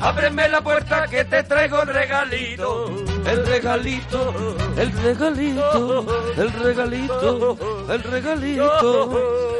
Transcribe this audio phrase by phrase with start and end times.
[0.00, 2.90] Ábreme la puerta que te traigo el regalito.
[3.24, 4.34] El regalito,
[4.76, 6.06] el regalito,
[6.36, 7.58] el regalito,
[7.88, 9.06] el regalito.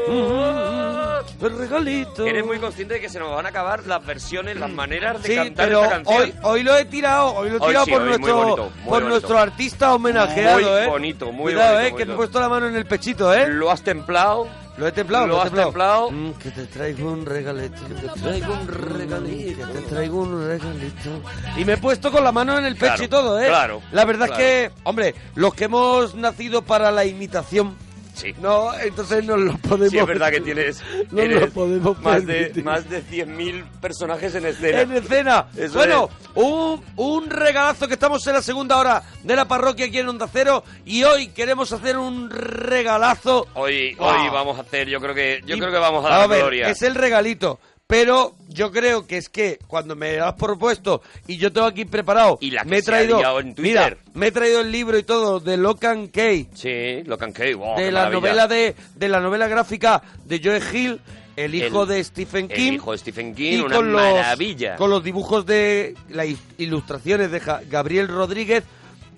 [0.09, 2.27] Mm, El regalito.
[2.27, 5.29] Eres muy consciente de que se nos van a acabar las versiones, las maneras de
[5.29, 6.23] Sí, cantar pero esta canción.
[6.23, 9.09] hoy, hoy lo he tirado, hoy lo he tirado sí, por, nuestro, bonito, por bonito.
[9.09, 10.87] nuestro artista homenajeado, Muy ¿eh?
[10.89, 11.91] bonito, muy Cuidado, bonito, ¿eh?
[11.93, 13.47] muy Que me he puesto la mano en el pechito, ¿eh?
[13.49, 14.47] Lo has templado.
[14.79, 16.11] Lo he templado, Lo has templado.
[16.11, 20.49] Mm, que te traigo un regalito, que te traigo un regalito, que te traigo un
[20.49, 21.23] regalito.
[21.57, 23.49] Y me he puesto con la mano en el pecho Claro, y todo, ¿eh?
[23.49, 24.43] claro, La verdad claro.
[24.43, 27.77] es que, hombre, los que hemos nacido para la imitación,
[28.15, 28.35] Sí.
[28.41, 29.91] no, entonces nos lo podemos...
[29.91, 34.47] Sí, es verdad que tienes, No lo podemos más, de, más de 100.000 personajes en
[34.47, 34.81] escena.
[34.83, 35.47] en escena.
[35.57, 39.99] Eso bueno, un, un regalazo que estamos en la segunda hora de la parroquia aquí
[39.99, 43.47] en Onda Cero y hoy queremos hacer un regalazo.
[43.55, 44.09] Hoy, Wow.
[44.09, 46.41] hoy vamos a hacer, yo creo que, yo Y- creo que vamos a dar ver,
[46.41, 46.69] gloria.
[46.71, 47.61] Es el regalito.
[47.93, 51.85] Pero yo creo que es que cuando me lo has propuesto y yo tengo aquí
[51.85, 53.99] preparado, Y la que me he se ha traído, en Twitter.
[53.99, 57.55] mira, me he traído el libro y todo de Locan Kay, Sí, lo canqué.
[57.55, 58.21] wow, de la maravilla.
[58.21, 61.01] novela de, de la novela gráfica de Joe Hill,
[61.37, 62.73] el hijo El- de Stephen el King.
[62.73, 64.77] hijo de Stephen King, y una con los, maravilla.
[64.77, 68.65] Con los dibujos de las ilustraciones de Gabriel Rodríguez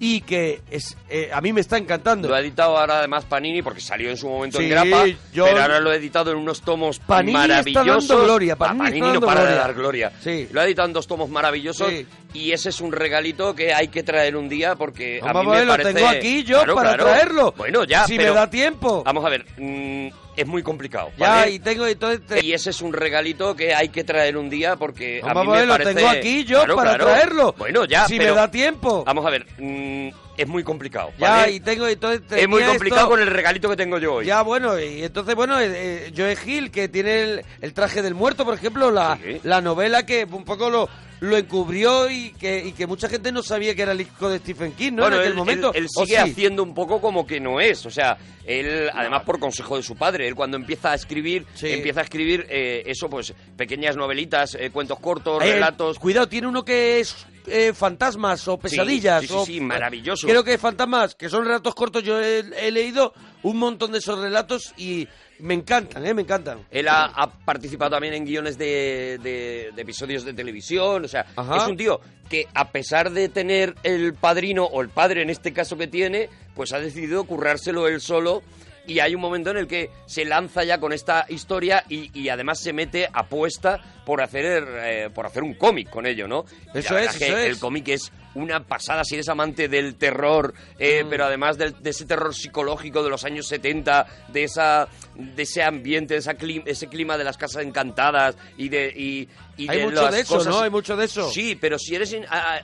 [0.07, 2.29] y que es eh, a mí me está encantando.
[2.29, 5.47] Lo ha editado ahora además Panini porque salió en su momento Sí, en grapa, yo-
[5.47, 8.09] pero ahora lo ha editado en unos tomos Panini está maravillosos.
[8.09, 10.13] dando gloria, Ah, Panini está no para de dar gloria.
[10.21, 10.47] Sí.
[10.53, 12.07] Lo ha editado en dos tomos maravillosos Sí.
[12.35, 15.49] y ese es un regalito que hay que traer un día porque a Vamos mí
[15.49, 15.95] a me ver, lo parece...
[15.95, 17.05] tengo aquí yo Claro, para claro.
[17.05, 17.55] traerlo.
[17.57, 19.03] Bueno, ya, si pero me da tiempo.
[19.05, 21.11] Vamos a ver, mm, es muy complicado.
[21.17, 24.51] ya, y tengo entonces te- Y ese es un regalito que hay que traer un
[24.51, 27.05] día porque a Vamos mí a ver, me lo tengo aquí yo Claro, para claro.
[27.07, 27.55] traerlo.
[27.59, 28.35] Bueno, ya, si pero...
[28.35, 29.05] me da tiempo.
[29.05, 31.11] Vamos a ver, mm, es muy complicado.
[31.19, 34.27] ya, y tengo entonces Es muy complicado esto- con el regalito que tengo yo hoy.
[34.27, 35.71] Ya, bueno, y entonces, bueno, eh,
[36.09, 39.41] eh, Joe Hill, que tiene el, el traje del muerto, por ejemplo, la, Sí.
[39.45, 40.89] la novela que un poco lo,
[41.25, 44.39] lo encubrió y que, y que mucha gente no sabía que era el hijo de
[44.39, 45.03] Stephen King, ¿no?
[45.03, 45.73] Bueno, en aquel él, momento.
[45.75, 46.31] él- él ¿O sigue sí?
[46.31, 47.85] haciendo un poco como que no es.
[47.87, 51.71] O sea, él, además por consejo de su padre, él cuando empieza a escribir, Sí.
[51.71, 55.99] empieza a escribir eh, eso, pues pequeñas novelitas, eh, cuentos cortos, Eh, relatos.
[55.99, 57.15] Cuidado, tiene uno que es
[57.47, 59.23] eh, fantasmas o pesadillas.
[59.23, 60.27] sí, sí, o- sí, maravilloso.
[60.27, 62.03] Creo que fantasmas, que son relatos cortos.
[62.03, 63.13] Yo he, he leído
[63.43, 65.07] un montón de esos relatos y
[65.41, 66.15] me encantan, ¿eh?
[66.15, 66.61] Me encantan.
[66.71, 71.05] Él ha, ha participado también en guiones de, de- de episodios de televisión.
[71.05, 71.57] O sea, Ajá.
[71.59, 75.53] es un tío que a pesar de tener el padrino, o el padre en este
[75.53, 78.43] caso que tiene, pues ha decidido currárselo él solo.
[78.87, 82.29] Y hay un momento en el que se lanza ya con esta historia y, y
[82.29, 86.45] además se mete apuesta por hacer eh, por hacer un cómic con ello, ¿no?
[86.75, 87.21] Es, eso es.
[87.21, 91.09] El cómic es una pasada si eres amante del terror, eh, Mm.
[91.09, 95.63] pero además del- de ese terror psicológico de los años 70, de esa de ese
[95.63, 96.35] ambiente, de esa
[96.67, 100.35] ese clima de las casas encantadas y de y, y Hay de mucho de eso,
[100.37, 100.61] cosas- ¿no?
[100.63, 101.31] Hay mucho de eso.
[101.31, 102.17] Sí, pero si eres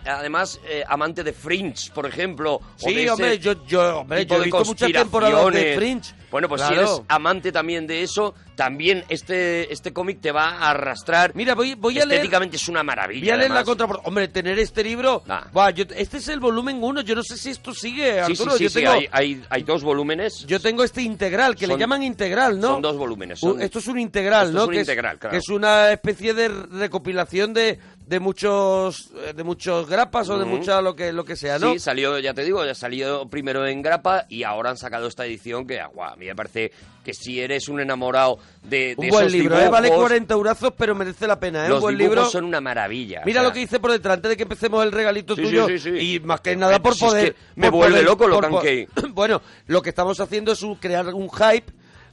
[0.04, 4.26] además eh, amante de Fringe, por ejemplo, o de Sí, ese hombre, yo, yo, hombre,
[4.26, 5.74] yo he visto muchas temporadas de.
[5.76, 6.14] Fringe.
[6.30, 6.74] Bueno, pues Claro.
[6.76, 11.32] si eres amante también de eso, también este este cómic te va a arrastrar.
[11.34, 12.20] Mira, voy, voy a leer...
[12.20, 13.20] Estéticamente es una maravilla.
[13.20, 14.08] Voy a leer la contraportada.
[14.08, 15.22] Hombre, tener este libro...
[15.26, 15.70] Nah.
[15.70, 17.00] Yo- este es el volumen 1.
[17.02, 18.56] Yo no sé si esto sigue, Sí, sí, Arturo.
[18.58, 20.46] sí, yo, sí, tengo, hay, hay, hay dos volúmenes.
[20.46, 22.68] yo tengo este integral, que le llaman integral, ¿no?
[22.74, 23.42] Son dos volúmenes.
[23.42, 24.62] Un- son- esto es un integral, Esto ¿no?
[24.64, 25.32] es un que integral, claro.
[25.32, 27.78] Que es una especie de recopilación de,
[28.10, 30.56] de muchos eh, de muchos grapas o de Ujú.
[30.56, 31.72] mucha lo que lo que sea, ¿no?
[31.72, 35.24] Sí, salió, ya te digo, ya salió primero en grapa y ahora han sacado esta
[35.24, 36.72] edición que, guau, a mí me parece
[37.04, 39.68] que si eres un enamorado de, de un buen esos libro, ¿eh?
[39.68, 41.68] Vale dibujos, 40 eurazos, pero merece la pena, ¿eh?
[41.68, 42.24] Los un buen libro.
[42.26, 43.22] son una maravilla.
[43.24, 45.42] Mira o sea, lo que hice por detrás, antes de que empecemos el regalito Sí,
[45.42, 45.68] tuyo.
[45.68, 46.14] sí, sí, sí.
[46.16, 47.32] Y más que nada por es poder.
[47.34, 48.62] que me por vuelve poder- loco lo por.
[49.14, 51.72] Bueno, lo que estamos haciendo es un- crear un hype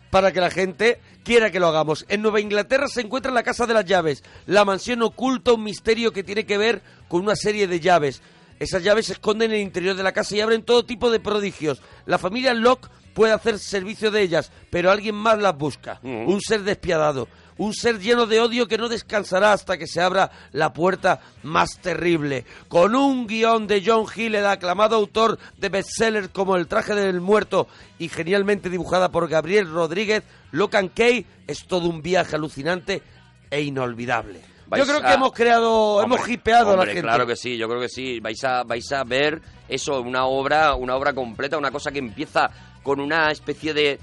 [0.09, 2.05] para que la gente quiera que lo hagamos.
[2.09, 6.11] En Nueva Inglaterra se encuentra la Casa de las Llaves, la mansión oculta, un misterio
[6.11, 8.21] que tiene que ver con una serie de llaves.
[8.59, 11.19] Esas llaves se esconden en el interior de la casa y abren todo tipo de
[11.19, 11.81] prodigios.
[12.05, 15.99] La familia Locke puede hacer servicio de ellas, pero alguien más las busca.
[16.03, 17.27] Un ser despiadado.
[17.59, 21.79] Un ser lleno de odio que no descansará hasta que se abra la puerta más
[21.81, 22.45] terrible.
[22.67, 27.19] Con un guion de John Hill, el aclamado autor de bestsellers como El traje del
[27.21, 27.67] muerto
[27.97, 33.01] y genialmente dibujada por Gabriel Rodríguez, Locan Kay es todo un viaje alucinante
[33.49, 34.41] e inolvidable.
[34.75, 37.01] Yo creo a- que hemos creado, hemos Hombre, hipeado a la gente.
[37.01, 38.19] Claro que sí, yo creo que sí.
[38.19, 42.49] Vais a, vais a ver eso, una obra, una obra completa, una cosa que empieza
[42.83, 43.97] con una especie de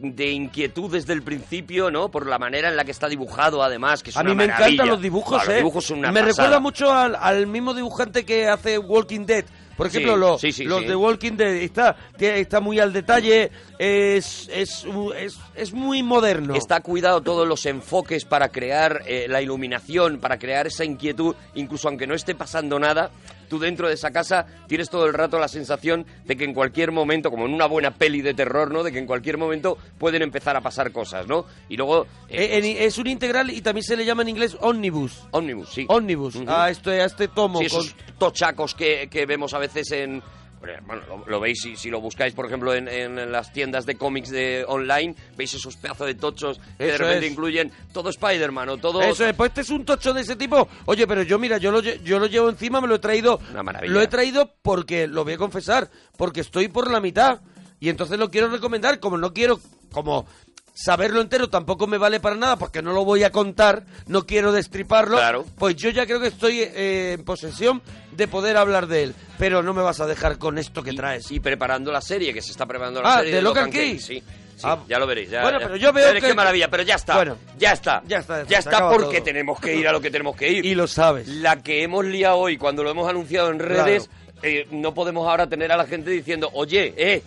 [0.00, 2.08] de inquietud desde el principio, ¿no?
[2.10, 4.46] Por la manera en la que está dibujado, además, que es A una mí me
[4.46, 4.66] maravilla.
[4.68, 5.56] encantan los dibujos, Ah, los ¿eh?
[5.58, 6.32] dibujos son una me pasada.
[6.44, 9.44] recuerda mucho al, al mismo dibujante que hace Walking Dead,
[9.78, 10.86] Por Sí, ejemplo, los, sí, sí, los sí.
[10.88, 14.84] de Walking Dead está, está muy al detalle, es, es,
[15.16, 16.54] es, es muy moderno.
[16.56, 21.88] Está cuidado todos los enfoques para crear eh, la iluminación, para crear esa inquietud, incluso
[21.88, 23.10] aunque no esté pasando nada,
[23.48, 26.90] tú dentro de esa casa tienes todo el rato la sensación de que en cualquier
[26.92, 28.82] momento, como en una buena peli de terror, ¿no?
[28.82, 31.46] De que en cualquier momento pueden empezar a pasar cosas, ¿no?
[31.68, 32.06] Y luego...
[32.28, 35.22] eh, Eh, es un integral y también se le llama en inglés omnibus.
[35.30, 35.86] Ómnibus, sí.
[35.88, 36.50] Omnibus, Ujú.
[36.50, 37.60] a, este, a este tomo.
[37.60, 40.22] Sí, con- esos tochacos que, que vemos a veces en...
[40.60, 43.94] Bueno, lo, lo veis si, si lo buscáis, por ejemplo, en, en las tiendas de
[43.94, 47.32] cómics de online, veis esos pedazos de tochos que de Eso repente es.
[47.32, 49.00] incluyen todo Spider-Man o todo...
[49.02, 50.66] Eso es, pues este es un tocho de ese tipo.
[50.86, 53.38] Oye, pero yo, mira, yo lo, yo lo llevo encima, me lo he traído.
[53.52, 53.92] Una maravilla.
[53.94, 57.40] Lo he traído porque, lo voy a confesar, porque estoy por la mitad.
[57.78, 59.60] Y entonces lo quiero recomendar, como no quiero,
[59.92, 60.26] como
[60.74, 64.50] saberlo entero tampoco me vale para nada, porque no lo voy a contar, no quiero
[64.50, 65.16] destriparlo.
[65.18, 65.44] Claro.
[65.56, 67.80] Pues yo ya creo que estoy eh, en posesión
[68.18, 69.14] de poder hablar de él.
[69.38, 71.30] Pero no me vas a dejar con esto que traes.
[71.30, 73.80] Y preparando la serie, que se está preparando la Ah, serie de Lock and Key,
[73.92, 73.98] Key.
[74.00, 74.22] Sí,
[74.56, 74.78] sí, Ah.
[74.88, 75.30] ya lo veréis.
[75.30, 77.14] Ya, Bueno, pero yo veo que- qué maravilla, pero ya está.
[77.14, 78.02] Bueno, ya está.
[78.06, 79.24] ya está, Ya está porque todo.
[79.24, 80.66] tenemos que ir a lo que tenemos que ir.
[80.66, 81.28] Y lo sabes.
[81.28, 84.10] La que hemos liado hoy cuando lo hemos anunciado en redes,
[84.42, 87.22] eh, no podemos ahora tener a la gente diciendo, oye, eh,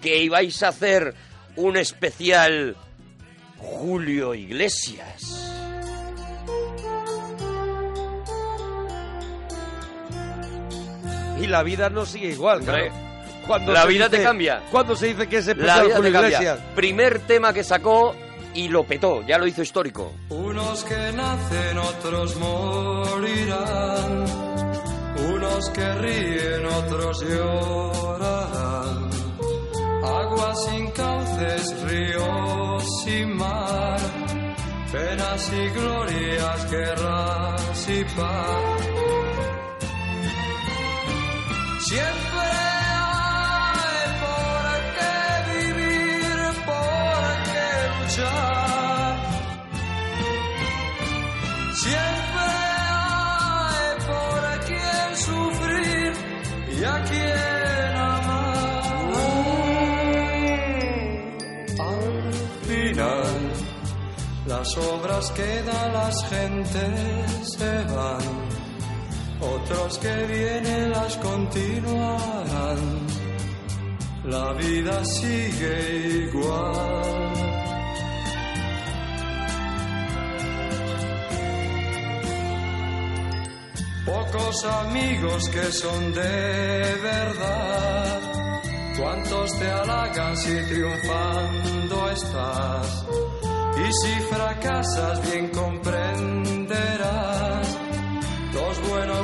[0.00, 1.12] que ibais a hacer
[1.56, 2.76] un especial
[3.58, 5.55] Julio Iglesias.
[11.40, 13.06] Y la vida no sigue igual, Hombre, claro.
[13.46, 14.62] Cuando la vida te dice- cambia.
[14.70, 16.18] Cuando se dice que es vida Julio te cambia.
[16.28, 16.58] Iglesias.
[16.74, 18.14] Primer tema que sacó
[18.54, 20.12] y lo petó, ya lo hizo histórico.
[20.30, 24.24] Unos que nacen, otros morirán.
[25.28, 29.10] Unos que ríen, otros llorarán.
[30.04, 33.98] Aguas sin cauces, ríos sin mar.
[34.92, 38.95] Penas y glorias, guerras y paz.
[41.88, 42.48] Siempre
[42.90, 44.66] hay por
[44.96, 45.16] qué
[45.54, 49.14] vivir, por qué luchar.
[51.84, 52.48] Siempre
[53.22, 56.10] hay por quien sufrir
[56.76, 59.12] y a quien amar.
[61.78, 62.32] Al
[62.66, 63.34] final,
[64.48, 68.35] las obras que dan las gentes se van.
[69.54, 73.06] Otros que vienen las continuarán.
[74.24, 77.16] La vida sigue igual.
[84.04, 88.20] Pocos amigos que son de verdad.
[88.98, 93.06] Cuántos te halagan si triunfando estás.
[93.78, 96.55] Y si fracasas bien comprenderás.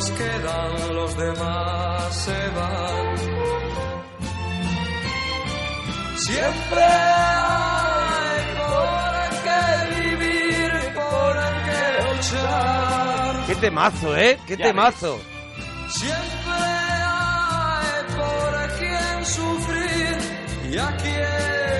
[0.02, 3.16] Buenos quedan, los demás se van.
[6.16, 11.82] Siempre hay por qué vivir, por qué
[12.16, 13.46] luchar.
[13.46, 14.38] Qué temazo, ¿eh?
[14.46, 15.20] Qué Ya temazo.
[15.88, 20.19] Siempre hay por quien sufrir
[20.69, 21.72] y a quien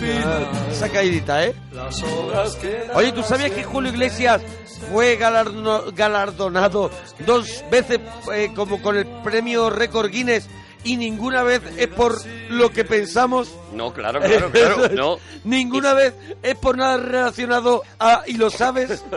[0.00, 1.54] final, Esa caidita, ¿eh?
[1.72, 4.42] las obras que Oye, ¿tú sabías que Julio Iglesias
[4.90, 6.90] fue galardo- galardonado
[7.26, 8.00] dos veces
[8.32, 10.48] eh, como con el premio Récord Guinness
[10.82, 12.16] y ninguna vez es por
[12.48, 13.54] lo que pensamos?
[13.74, 14.88] No, claro, claro, claro.
[14.94, 15.18] No.
[15.44, 18.22] Ninguna vez es por nada relacionado a...
[18.26, 19.04] ¿Y lo sabes?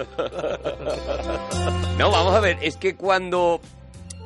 [1.98, 3.62] No, vamos a ver, es que cuando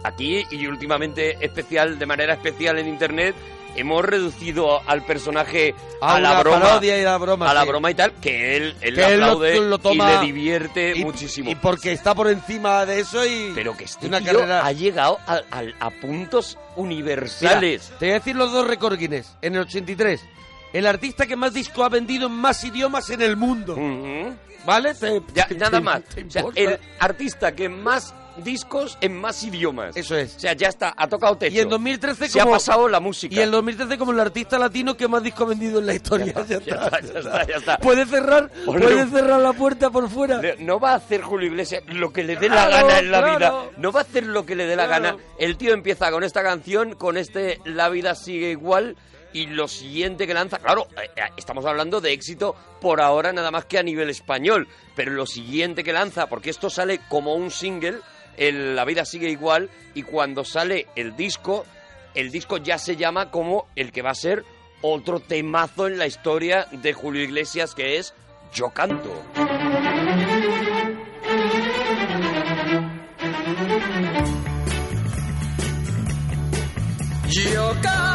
[0.03, 3.35] aquí y últimamente especial, de manera especial en internet,
[3.77, 7.67] hemos reducido al personaje a, A la broma, parodia y la broma, a la sí.
[7.69, 10.21] broma y tal, que él, él Que lo él lo- aplaude lo toma- y le
[10.25, 11.49] divierte y, muchísimo.
[11.49, 13.51] Y porque está por encima de eso y...
[13.55, 14.65] Pero que este una tío carrera...
[14.65, 17.91] ha llegado a, a- a puntos Mira, universales.
[17.99, 19.35] te voy a decir los dos récord Guinness.
[19.41, 20.21] En el 83,
[20.73, 23.75] el artista que más disco ha vendido en más idiomas en el mundo.
[24.65, 24.93] ¿Vale?
[24.95, 26.01] Te- Ya, te- nada más.
[26.27, 29.95] O sea, el artista que más discos en más idiomas.
[29.95, 30.35] Eso es.
[30.35, 31.55] O sea, ya está, ha tocado techo.
[31.55, 32.51] Y en 2013 se como...
[32.51, 33.35] ha pasado la música.
[33.35, 36.33] Y en 2013 como el artista latino que más disco ha vendido en la historia.
[36.47, 37.77] Ya, está, ya está, ya está.
[37.77, 40.41] Puede cerrar, puede cerrar la puerta por fuera.
[40.59, 43.53] No va a hacer Julio Iglesias lo que le dé la gana en la vida.
[43.77, 45.17] No va a hacer lo que le dé la gana.
[45.37, 48.95] El tío empieza con esta canción, con este La vida sigue igual.
[49.33, 53.51] Y lo siguiente que lanza, claro, eh, eh, estamos hablando de éxito por ahora nada
[53.51, 54.67] más que a nivel español.
[54.95, 57.99] Pero lo siguiente que lanza, porque esto sale como un single,
[58.37, 61.65] el La vida sigue igual y cuando sale el disco,
[62.13, 64.43] el disco ya se llama como el que va a ser
[64.81, 68.13] otro temazo en la historia de Julio Iglesias que es
[68.53, 69.23] Yo canto.
[77.29, 78.06] Yo canto.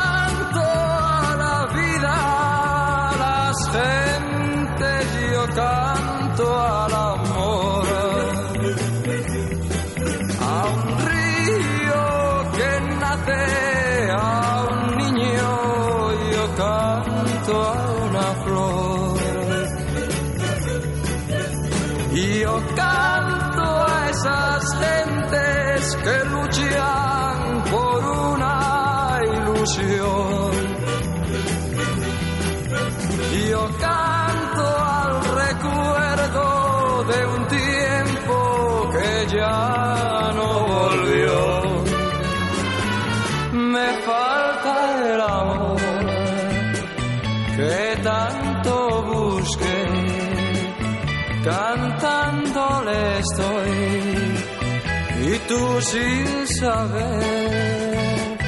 [55.83, 58.39] Sin saber.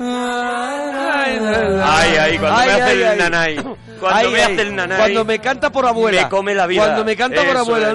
[0.00, 1.38] Ay,
[1.86, 3.18] Ay, ay, cuando Ay, me hace ay, el ay.
[3.18, 3.56] nanay.
[3.56, 4.98] Cuando Ay, me hace el nanay.
[4.98, 6.22] Cuando me canta por abuela.
[6.22, 6.82] Me come la vida.
[6.84, 7.90] Cuando me canta por abuela.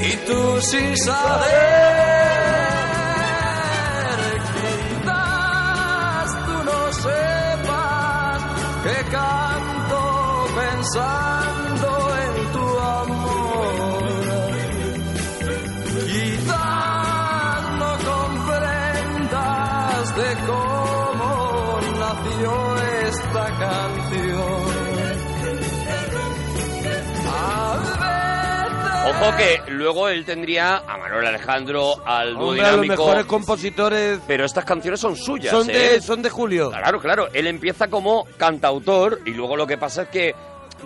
[0.00, 0.12] es.
[0.12, 1.97] Y tú sin saber
[29.20, 34.20] Ojo que luego él tendría a Manuel Alejandro, al dúo Hombre, a los mejores compositores
[34.28, 35.50] Pero estas canciones son suyas.
[35.50, 35.72] son ¿eh?
[35.72, 36.70] de, son de Julio.
[36.70, 37.28] Claro, claro.
[37.32, 40.34] Él empieza como cantautor y luego lo que pasa es que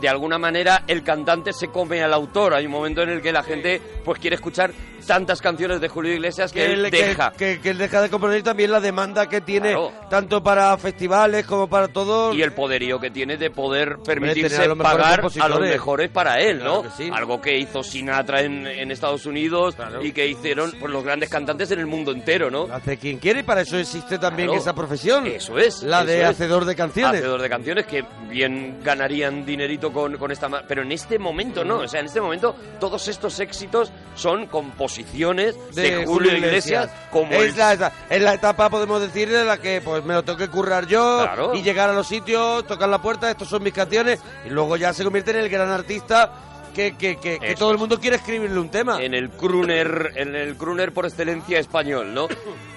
[0.01, 2.55] de alguna manera el cantante se come al autor.
[2.55, 4.73] Hay un momento en el que la gente pues quiere escuchar
[5.07, 7.33] tantas canciones de Julio Iglesias que, él que- deja.
[7.33, 9.93] Que, que él deja de componer también la demanda que tiene Claro.
[10.09, 12.33] tanto para festivales como para todo.
[12.33, 16.59] y el poderío que tiene de poder permitirse a pagar a los mejores para él,
[16.59, 16.83] Claro ¿no?
[16.83, 17.11] que sí.
[17.13, 20.05] Algo que hizo Sinatra en, en Estados Unidos Claro.
[20.05, 22.69] y que hicieron pues, los grandes cantantes en el mundo entero, ¿no?
[22.69, 25.27] Lo hace quien quiere y para eso existe también esa profesión.
[25.27, 25.83] Eso es.
[25.83, 26.29] La de es.
[26.29, 27.21] hacedor de canciones.
[27.21, 30.51] Hacedor de canciones que bien ganarían dinerito con, con esta...
[30.69, 31.79] Pero en este momento no.
[31.79, 37.53] O sea, en este momento todos estos éxitos son composiciones de, Julio Iglesias, como es,
[37.53, 40.49] el- la, es la etapa, podemos decir, de la que pues me lo tengo que
[40.49, 41.55] currar yo Claro.
[41.55, 44.93] y llegar a los sitios, tocar la puerta, estos son mis canciones y luego ya
[44.93, 46.31] se convierte en el gran artista
[46.75, 49.03] que, que, que, todo el mundo quiere escribirle un tema.
[49.03, 52.29] en el crooner, en el crooner por excelencia español, ¿no?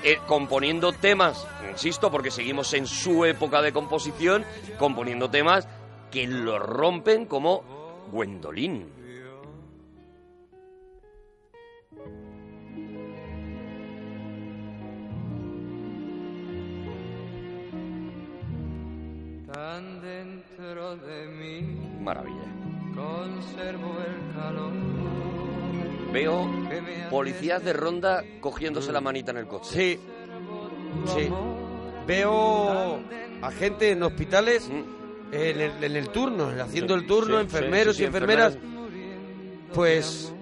[0.04, 4.44] Eh, componiendo temas, insisto, porque seguimos en su época de composición,
[4.78, 5.68] componiendo temas
[6.16, 7.62] que lo rompen como
[8.10, 8.86] Gwendolyn.
[19.52, 21.62] tan dentro de mí
[22.02, 22.52] Maravilla.
[22.96, 24.72] conservo el calor
[26.14, 26.48] Veo
[27.10, 29.68] policías de ronda cogiéndose la manita en el coche.
[29.70, 30.00] Sí,
[31.06, 31.30] tu sí.
[32.08, 33.00] Veo
[33.42, 35.05] a gente en hospitales Mm.
[35.32, 38.58] En el, en el turno, haciendo el turno, Sí, enfermeros sí, sí, y enfermeras,
[39.74, 40.34] pues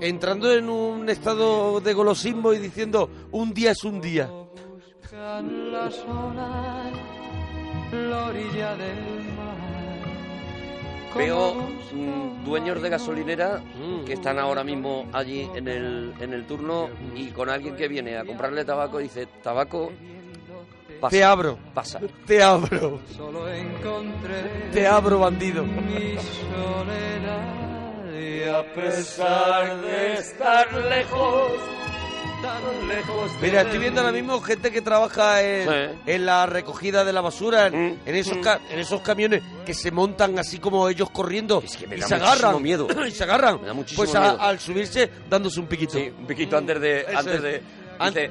[0.00, 4.28] entrando en un estado de golosismo y diciendo un día es un día.
[4.28, 6.92] buscan las olas
[7.92, 8.96] la orilla del
[9.36, 9.62] mar
[11.14, 11.54] Veo
[11.92, 14.04] mm, dueños de gasolinera Mm.
[14.06, 18.16] que están ahora mismo allí en el, en el turno y con alguien que viene
[18.16, 19.92] a comprarle tabaco dice, tabaco,
[21.02, 22.00] pasa, Te abro, pasa.
[22.26, 25.64] te abro, solo encontré te abro bandido.
[25.64, 31.50] mi soledad y a pesar de estar lejos,
[32.42, 36.00] tan lejos de Mira, estoy viendo ahora mismo gente que trabaja en, Sí.
[36.06, 38.40] en la recogida de la basura, en, Mm, en esos mm.
[38.40, 42.00] ca- en esos camiones que se montan así como ellos corriendo Es que me y
[42.00, 42.62] da se muchísimo agarran.
[42.62, 42.88] miedo.
[43.06, 43.60] y se agarran.
[43.60, 44.40] Me da muchísimo pues a- miedo.
[44.40, 45.92] al subirse dándose un piquito.
[45.94, 47.06] Sí, un piquito antes de...
[47.14, 47.42] Antes es.
[47.42, 47.62] de
[47.98, 48.30] An- dice,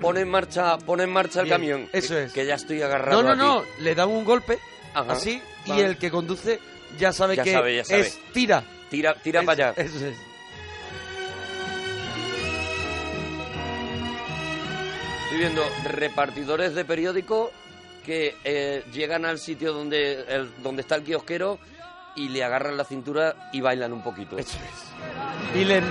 [0.00, 1.88] pone en marcha, pone en marcha el camión.
[1.92, 2.32] eso que, es.
[2.32, 4.58] Que ya estoy agarrado No, no, no, le dan un golpe
[4.94, 6.60] Ajá, así y el que conduce
[6.98, 8.00] ya sabe Ya que sabe, ya sabe.
[8.00, 8.62] es tira.
[8.90, 9.82] Tira, tira Eso- para allá.
[9.82, 10.16] Eso es.
[15.24, 17.50] Estoy viendo repartidores de periódico
[18.04, 21.58] que eh, llegan al sitio donde, el- donde está el kiosquero
[22.14, 24.38] y le agarran la cintura y bailan un poquito.
[24.38, 25.60] Eso es.
[25.60, 25.82] Y le,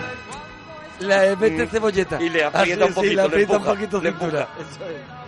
[1.00, 2.22] le mete cebolleta.
[2.22, 4.42] Y le aprieta Así, un poquito, sí, le le aprieta empuja, un poquito le cintura.
[4.42, 4.62] empuja.
[4.62, 5.26] Eso es.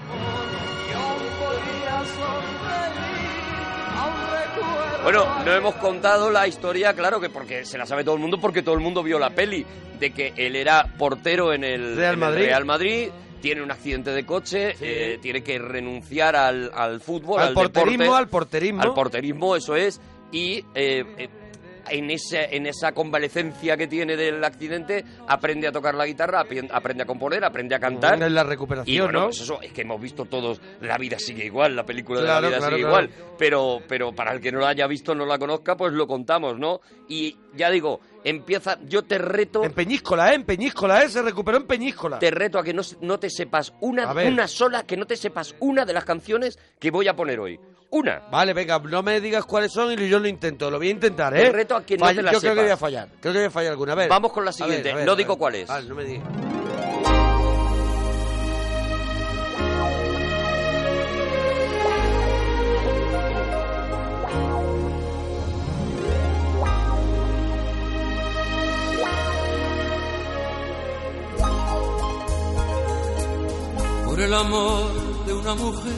[5.03, 8.39] Bueno, no hemos contado la historia, claro que porque se la sabe todo el mundo,
[8.41, 9.65] porque todo el mundo vio la peli,
[9.99, 12.45] de que él era portero en el Real en el Madrid.
[12.45, 13.09] Real Madrid,
[13.41, 18.03] tiene un accidente de coche, eh, tiene que renunciar al, al fútbol, Al al, porterismo,
[18.03, 18.81] deporte, al porterismo.
[18.81, 20.01] al porterismo, eso es,
[20.33, 21.29] y eh, eh,
[21.89, 27.03] en, ese, en esa convalecencia que tiene del accidente aprende a tocar la guitarra, aprende
[27.03, 28.21] a componer, aprende a cantar.
[28.21, 29.25] En la Y recuperación, bueno, ¿no?
[29.27, 32.51] pues eso, es que hemos visto todos La vida sigue igual, la película Claro, de
[32.51, 33.03] La vida claro, sigue claro.
[33.05, 33.35] igual.
[33.37, 36.57] Pero, pero para el que no la haya visto, no la conozca, pues lo contamos,
[36.57, 36.81] ¿no?
[37.07, 40.35] Y ya digo, empieza, yo te reto, En Peñíscola, ¿eh?
[40.35, 41.09] En Peñíscola, ¿eh?
[41.09, 42.19] Se recuperó en Peñíscola.
[42.19, 45.55] te reto a que no, no te sepas una, una sola, que no te sepas
[45.59, 47.59] una de las canciones que voy a poner hoy.
[47.89, 48.19] Una.
[48.29, 50.69] Vale, venga, no me digas cuáles son y yo lo intento.
[50.69, 51.43] Lo voy a intentar, ¿eh?
[51.43, 52.63] Te reto a que no te las Yo creo que sepas.
[52.65, 53.07] voy a fallar.
[53.21, 53.93] Creo que voy a fallar alguna.
[53.93, 54.09] A ver.
[54.09, 54.91] Vamos con la A ver, siguiente.
[54.91, 55.67] a ver, No digo cuál es.
[55.69, 56.27] Vale, no me digas.
[74.17, 75.93] Por el amor de una mujer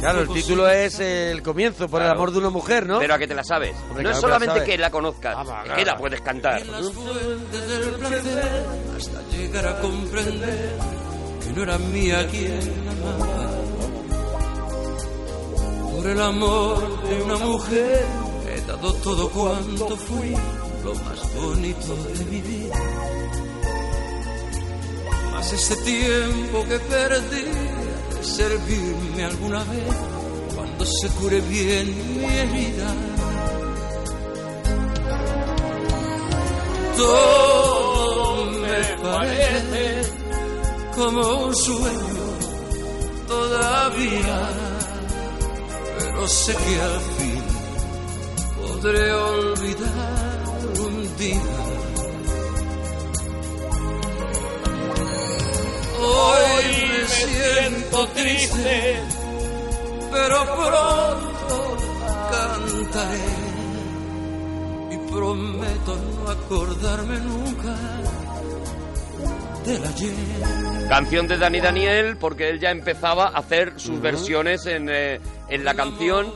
[0.00, 2.18] Claro, el título es el comienzo, por el Claro.
[2.18, 2.98] amor de una mujer, ¿no?
[2.98, 3.76] Pero a que te la sabes.
[3.90, 5.78] Hombre, no es claro que la solamente que la conozcas, Ah, va, es claro.
[5.78, 6.60] que la puedes cantar.
[6.62, 8.66] en las fuentes del placer
[8.96, 10.76] hasta llegar a comprender
[11.44, 13.50] que no era mía quien amaba.
[15.96, 18.04] Por el amor de una mujer
[18.52, 20.34] he dado todo cuanto fui,
[20.82, 22.76] lo más bonito de mi vida.
[25.40, 27.44] Mas ese tiempo que perdí
[28.14, 29.96] de servirme alguna vez
[30.54, 31.86] cuando se cure bien
[32.18, 32.94] mi herida.
[36.94, 40.12] Todo me parece
[40.94, 42.26] como un sueño
[43.26, 44.48] todavía,
[45.98, 47.42] pero sé que al fin
[48.60, 50.44] podré olvidar
[50.84, 51.89] un día.
[56.02, 59.00] Hoy me siento triste,
[60.10, 61.76] pero pronto
[62.30, 63.18] cantaré
[64.90, 67.76] y prometo no acordarme nunca
[69.64, 70.88] del ayer.
[70.88, 75.64] Canción de Dani Daniel, porque él ya empezaba a hacer sus versiones en, eh, en
[75.64, 76.32] la canción.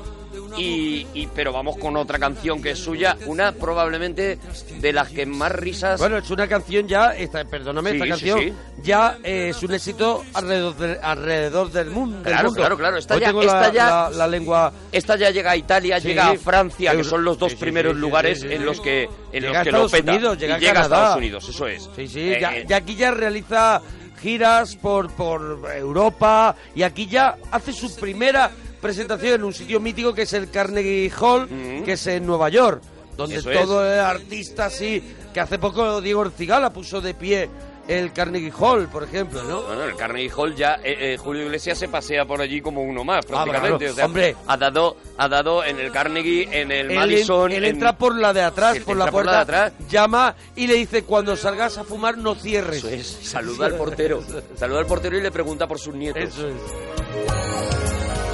[0.56, 4.38] Y, y- pero vamos con otra canción que es suya, una probablemente
[4.80, 5.98] de las que más risas.
[5.98, 8.52] Bueno, es una canción ya, esta, perdóname, Sí, esta sí, canción sí.
[8.82, 12.60] ya eh, es un éxito alrededor, de- alrededor del, mun- del Claro, mundo.
[12.60, 14.72] claro, claro, esta Hoy ya- tengo esta la, ya- la- la lengua...
[14.92, 16.08] Esta ya llega a Italia, Sí.
[16.08, 18.54] llega a Francia, que son los dos sí, sí, primeros sí, sí, lugares sí, sí,
[18.54, 18.64] en sí.
[18.64, 20.12] los que en Llega los a que lo Estados peta.
[20.12, 20.82] Unidos, llega y a llega a.
[20.84, 21.90] Estados Unidos, eso es.
[21.96, 23.82] Sí, sí, Eh, ya, eh, ya aquí ya realiza
[24.20, 28.50] giras por, por Europa y aquí ya hace su primera
[28.84, 31.84] presentación en un sitio mítico que es el Carnegie Hall, Mm.
[31.84, 32.82] que es en Nueva York,
[33.16, 37.48] donde Eso todo el artista así, que hace poco Diego Orcigala puso de pie
[37.88, 39.62] el Carnegie Hall, por ejemplo, ¿no?
[39.62, 43.04] Bueno, el Carnegie Hall ya eh, eh, Julio Iglesias se pasea por allí como uno
[43.04, 43.76] más, Ah, prácticamente.
[43.78, 43.92] claro.
[43.92, 44.36] O sea, Hombre.
[44.46, 47.52] ha dado, ha dado en el Carnegie, en el Él, Madison.
[47.52, 49.72] él en- entra por la de atrás, por la entra por puerta, la de atrás.
[49.90, 52.78] llama y le dice, cuando salgas a fumar no cierres.
[52.78, 54.22] Eso es, saluda al portero.
[54.56, 56.22] Saluda al portero y le pregunta por sus nietos.
[56.22, 56.54] Eso es.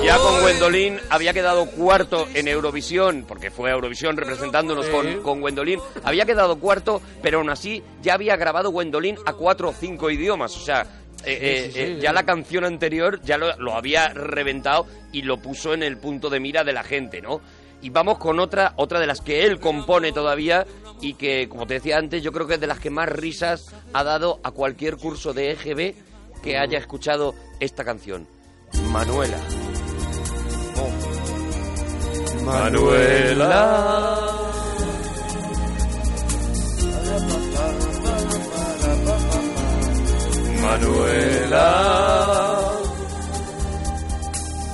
[0.04, 5.40] Ya con Gwendolyn había quedado cuarto en Eurovisión, porque fue a Eurovisión representándonos con, con
[5.40, 5.78] Gwendolyn.
[6.04, 10.56] Había quedado cuarto, pero aún así ya había grabado Gwendolyn a cuatro o cinco idiomas.
[10.56, 10.86] O sea,
[11.24, 15.22] eh, eh, sí, sí, eh, ya la canción anterior ya lo, lo había reventado y
[15.22, 17.40] lo puso en el punto de mira de la gente, ¿no?
[17.82, 20.66] Y vamos con otra, otra de las que él compone todavía
[21.00, 23.74] y que, como te decía antes, yo creo que es de las que más risas
[23.92, 25.94] ha dado a cualquier curso de EGB
[26.42, 28.26] que haya escuchado esta canción.
[28.90, 29.38] Manuela.
[32.44, 34.31] Manuela.
[40.62, 41.66] Manuela.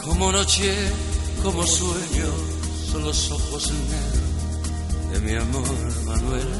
[0.04, 0.72] Como noche,
[1.42, 2.28] como sueño,
[2.90, 4.26] son los ojos negros
[5.12, 6.56] de mi amor, Manuela.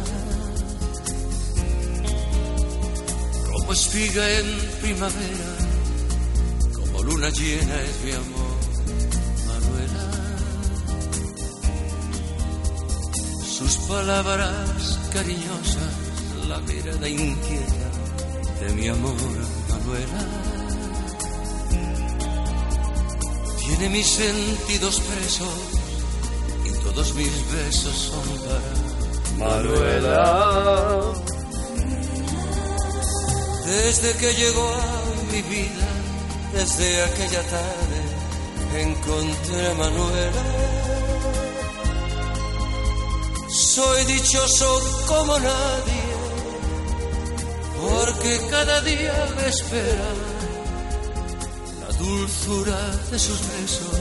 [3.52, 4.46] Como espiga en
[4.80, 5.56] primavera,
[6.74, 8.55] como luna llena es mi amor,
[13.88, 15.92] palabras cariñosas,
[16.48, 17.88] la mirada inquieta
[18.60, 19.14] de mi amor,
[19.70, 20.20] Manuela.
[23.58, 25.48] Tiene mis sentidos presos
[26.64, 28.28] y todos mis besos son
[29.38, 31.12] para Manuela.
[33.66, 35.88] Desde que llegó a mi vida,
[36.52, 40.75] desde aquella tarde, encontré a Manuela.
[43.76, 46.02] Soy dichoso como nadie,
[47.78, 50.08] porque cada día me espera
[51.82, 53.98] la dulzura de sus besos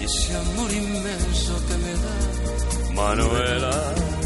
[0.00, 4.21] y ese amor inmenso que me da Manuela.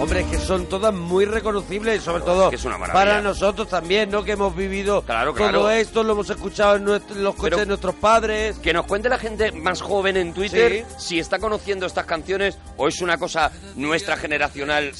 [0.00, 3.04] Hombre, es que son todas muy reconocibles, sobre todo que es una maravilla.
[3.04, 4.24] para nosotros también, ¿no?
[4.24, 7.56] Que hemos vivido Claro, todo esto, lo hemos escuchado en nuestro- en los coches Pero-
[7.58, 8.56] de nuestros padres.
[8.58, 12.88] Que nos cuente la gente más joven en Twitter si está conociendo estas canciones o
[12.88, 14.90] es una cosa nuestra generacional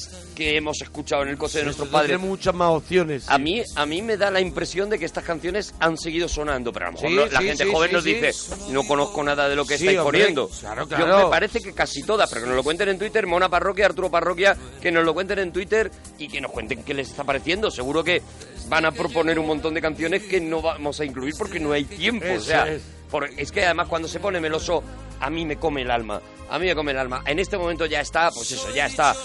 [0.41, 2.07] que hemos escuchado en el coche de nuestros padres.
[2.09, 3.29] tenemos muchas más opciones.
[3.29, 6.73] A mí, a mí me da la impresión de que estas canciones han seguido sonando,
[6.73, 8.13] pero a lo mejor Sí, no- la sí, gente sí, joven sí, nos sí.
[8.15, 8.31] dice,
[8.71, 10.49] no conozco nada de lo que Sí, estáis hombre, poniendo.
[10.49, 11.23] claro, Yo claro.
[11.25, 14.09] me parece que casi todas, pero que nos lo cuenten en Twitter, Mona Parroquia, Arturo
[14.09, 17.69] Parroquia, que nos lo cuenten en Twitter y que nos cuenten qué les está pareciendo.
[17.69, 18.21] Seguro que
[18.67, 21.83] van a proponer un montón de canciones que no vamos a incluir porque no hay
[21.85, 22.25] tiempo.
[22.35, 22.81] o sea, es.
[23.11, 24.83] por- es que además cuando se pone meloso,
[25.21, 26.21] a mí me come el alma.
[26.49, 27.23] A mí me come el alma.
[27.25, 29.15] En este momento ya está, pues eso, ya está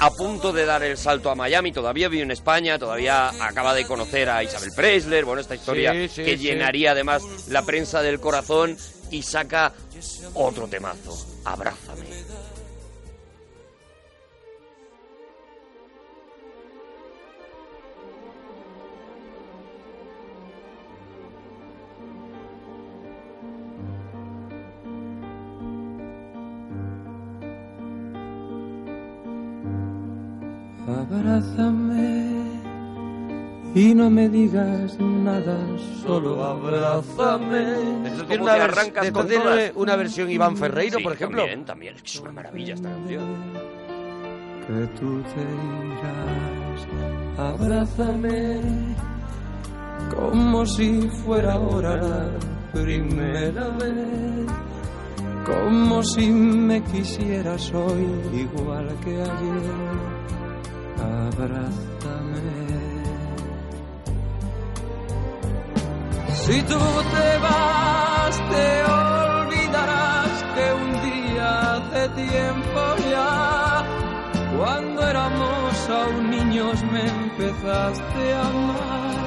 [0.00, 1.72] a punto de dar el salto a Miami.
[1.72, 5.24] Todavía vive en España, todavía acaba de conocer a Isabel Preisler.
[5.24, 6.44] Bueno, esta historia Sí, sí, que sí.
[6.44, 8.76] llenaría además la prensa del corazón
[9.10, 9.72] y saca
[10.34, 11.16] otro temazo.
[11.46, 12.23] Abrázame.
[31.44, 32.44] Abrázame
[33.74, 35.58] y no me digas nada,
[36.02, 38.06] solo abrázame.
[38.06, 39.72] Esto ¿Cómo tiene, una, esto tiene todas?
[39.74, 41.38] una versión Iván Ferreiro, Sí, por ejemplo.
[41.40, 41.96] También, también.
[42.04, 43.24] Es una maravilla esta canción.
[44.66, 45.42] Que tú te
[45.90, 48.60] irás, abrázame
[50.16, 52.30] como si fuera ahora la
[52.72, 54.46] primera vez.
[55.44, 60.13] Como si me quisieras hoy igual que ayer.
[60.98, 62.74] Abrázame.
[66.44, 66.78] Si tú
[67.14, 72.80] te vas, te olvidarás que un día hace tiempo
[73.10, 73.82] ya,
[74.58, 79.24] cuando éramos aún niños, me empezaste a amar.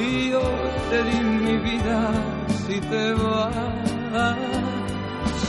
[0.00, 0.42] Y yo
[0.90, 2.10] te di mi vida
[2.66, 4.36] si te vas.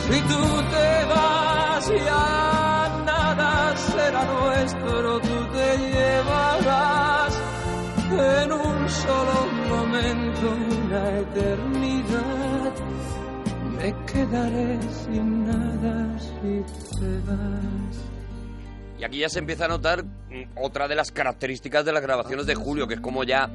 [0.10, 2.59] Si tú te vas, ya
[4.26, 7.42] nuestro, tú te llevarás
[8.12, 12.74] en un solo momento una eternidad.
[13.78, 18.10] Me quedaré sin nada si te vas.
[19.00, 22.46] Y aquí ya se empieza a notar mm, otra de las características de las grabaciones
[22.46, 23.50] de Julio, que es como ya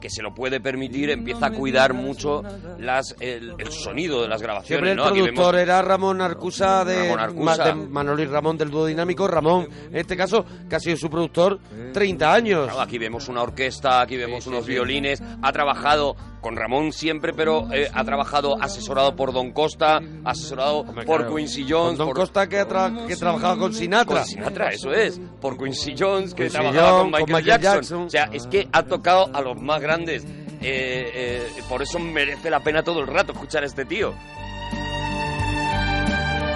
[0.00, 2.42] que se lo puede permitir, empieza a cuidar mucho
[2.78, 4.66] las, el, el sonido de las grabaciones.
[4.66, 7.56] Siempre el productor vemos- era Ramón Arcusa de, Ramón Arcusa.
[7.56, 9.28] Ma- de Manolo y Ramón del dúo dinámico.
[9.28, 11.58] Ramón, en este caso, que ha sido su productor
[11.92, 12.64] 30 años.
[12.66, 15.22] Claro, aquí vemos una orquesta, aquí vemos unos violines.
[15.42, 21.04] Ha trabajado con Ramón siempre, pero eh, ha trabajado asesorado por Don Costa, asesorado por
[21.04, 21.36] claro.
[21.36, 24.16] Quincy Con Jones, Don por Costa que, ha tra- que trabajaba con Sinatra.
[24.20, 27.74] con Sinatra, eso es, por Quincy Jones, que Quincy trabajaba con Michael, con Michael Jackson.
[27.80, 28.02] Jackson.
[28.04, 30.24] O sea, es que ha tocado a los más grandes.
[30.62, 34.12] Eh, eh, por eso merece la pena todo el rato escuchar a este tío.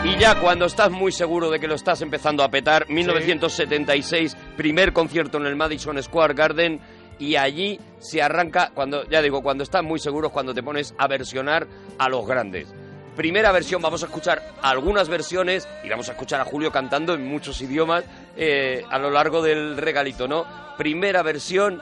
[0.04, 4.92] Y ya cuando estás muy seguro de que lo estás empezando a petar, 1976, primer
[4.92, 6.78] concierto en el Madison Square Garden,
[7.18, 10.94] y allí se arranca, cuando ya digo, cuando estás muy seguro es cuando te pones
[10.98, 11.66] a versionar
[11.98, 12.68] a los grandes.
[13.16, 17.24] Primera versión, vamos a escuchar algunas versiones y vamos a escuchar a Julio cantando en
[17.26, 18.04] muchos idiomas
[18.36, 20.44] eh, a lo largo del regalito, ¿no?
[20.76, 21.80] Primera versión,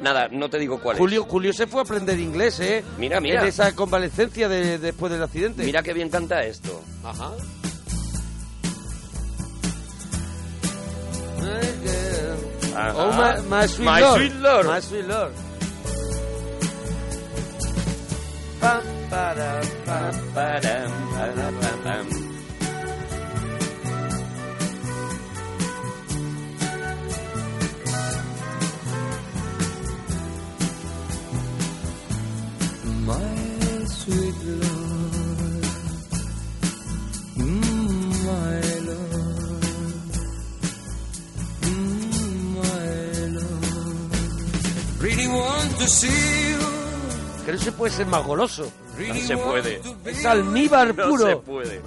[0.00, 1.00] nada, no te digo cuál es.
[1.00, 2.82] Julio, Julio se fue a aprender inglés, ¿eh?
[2.96, 3.42] Mira, mira.
[3.42, 5.64] En esa convalecencia de, después del accidente.
[5.64, 6.82] Mira qué bien canta esto.
[7.04, 7.32] Ajá.
[12.78, 12.94] Ajá.
[12.94, 14.18] Oh, my, my sweet My Lord.
[14.20, 14.66] sweet Lord.
[14.66, 15.32] My sweet Lord.
[18.60, 19.60] Pam, para,
[21.84, 22.27] pam.
[47.46, 48.70] Que no se puede ser más goloso.
[48.98, 49.80] No se puede.
[50.04, 51.26] Es almíbar No puro.
[51.26, 51.80] se puede.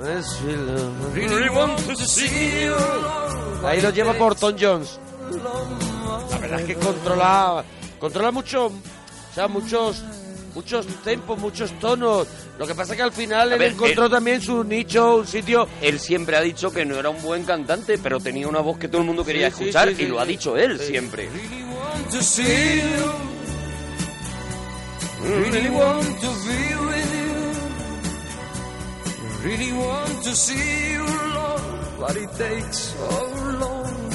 [2.66, 2.74] You.
[3.66, 5.00] Ahí lo lleva por Tom Jones.
[6.32, 7.64] La verdad es que controla,
[8.00, 8.72] controla mucho, o
[9.36, 10.04] sea, muchos,
[10.56, 12.28] muchos tempos, muchos tonos.
[12.58, 15.28] Lo que pasa es que al final él ver, encontró él- también su nicho, un
[15.28, 15.68] sitio.
[15.82, 18.88] Él siempre ha dicho que no era un buen cantante, pero tenía una voz que
[18.88, 21.30] todo el mundo quería Sí, escuchar sí, sí, y lo ha dicho él siempre.
[25.24, 27.32] Really want to be with you.
[29.48, 31.62] Really want to see you, Lord,
[32.00, 34.10] but it takes oh, so long.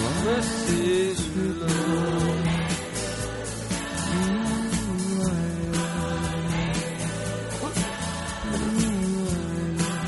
[0.00, 1.79] My message below.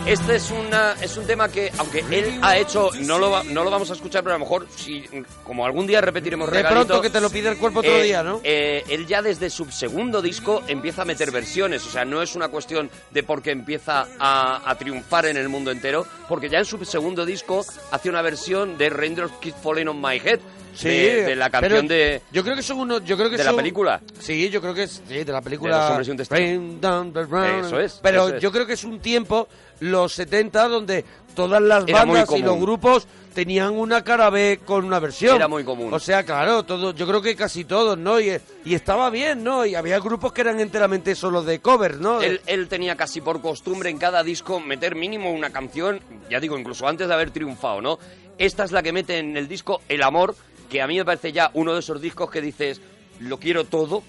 [0.04, 3.62] Este es una es un tema que, aunque él ha hecho, no lo, va- no
[3.62, 5.04] lo vamos a escuchar, pero a lo mejor, si,
[5.44, 8.02] como algún día repetiremos De regalito, pronto que te lo pide el cuerpo otro eh,
[8.02, 8.40] día, ¿no?
[8.42, 12.34] eh, él ya desde su segundo disco empieza a meter versiones, o sea, no es
[12.34, 16.64] una cuestión de porque empieza a, a triunfar en el mundo entero, porque ya en
[16.64, 20.40] su segundo disco hace una versión de Raindrops Keep Falling on My Head,
[20.74, 23.04] Sí, de, de la canción de, Yo creo que son unos.
[23.04, 24.00] Yo creo que de la película.
[24.18, 25.02] Sí, yo creo que es.
[25.08, 25.98] Sí, de la película.
[25.98, 26.28] De los.
[26.28, 27.12] Rain down.
[27.64, 28.42] Eso es, Pero eso es.
[28.42, 29.48] yo creo que es un tiempo,
[29.80, 31.04] los 70, donde
[31.34, 35.36] todas las Era bandas y los grupos tenían una cara B con una versión.
[35.36, 35.92] Era muy común.
[35.92, 38.20] O sea, claro, todo, yo creo que casi todos, ¿no?
[38.20, 39.64] Y, y estaba bien, ¿no?
[39.64, 42.20] Y había grupos que eran enteramente solo de covers, ¿no?
[42.20, 46.58] Él, él tenía casi por costumbre en cada disco meter mínimo una canción, ya digo,
[46.58, 47.98] incluso antes de haber triunfado, ¿no?
[48.38, 50.34] Esta es la que mete en el disco El Amor,
[50.72, 52.80] que a mí me parece ya uno de esos discos que dices,
[53.22, 54.02] lo quiero todo,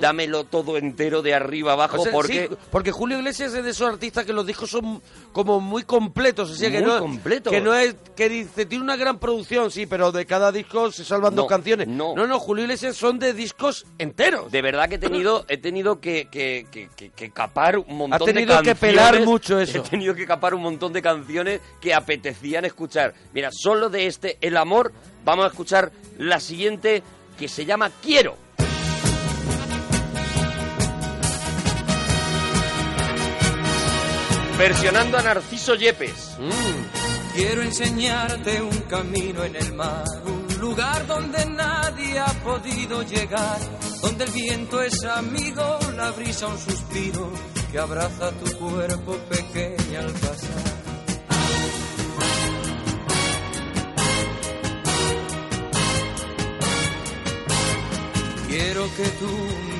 [0.00, 2.48] dámelo todo entero de arriba abajo, O sea, porque...
[2.50, 5.02] sí, porque Julio Iglesias es de esos artistas que los discos son
[5.32, 7.52] como muy completos, o sea que Muy no completos.
[7.52, 11.04] que no es que dice tiene una gran producción, sí, pero de cada disco se
[11.04, 11.88] salvan No, dos canciones.
[11.88, 12.14] no.
[12.14, 14.50] no, no, Julio Iglesias son de discos enteros.
[14.50, 18.22] De verdad que he tenido, he tenido que, que, que- que- que capar un montón
[18.22, 18.96] Ha tenido de que canciones.
[18.96, 19.78] pelar mucho eso.
[19.78, 23.14] He tenido que capar un montón de canciones que apetecían escuchar.
[23.32, 24.92] Mira, solo de este El Amor
[25.24, 27.02] vamos a escuchar la siguiente
[27.38, 28.36] que se llama Quiero.
[34.58, 36.36] Versionando a Narciso Yepes.
[37.32, 43.60] Quiero enseñarte un camino en el mar, un lugar donde nadie ha podido llegar,
[44.02, 47.30] donde el viento es amigo, la brisa un suspiro
[47.70, 50.78] que abraza tu cuerpo pequeño al pasar.
[58.48, 59.30] Quiero que tú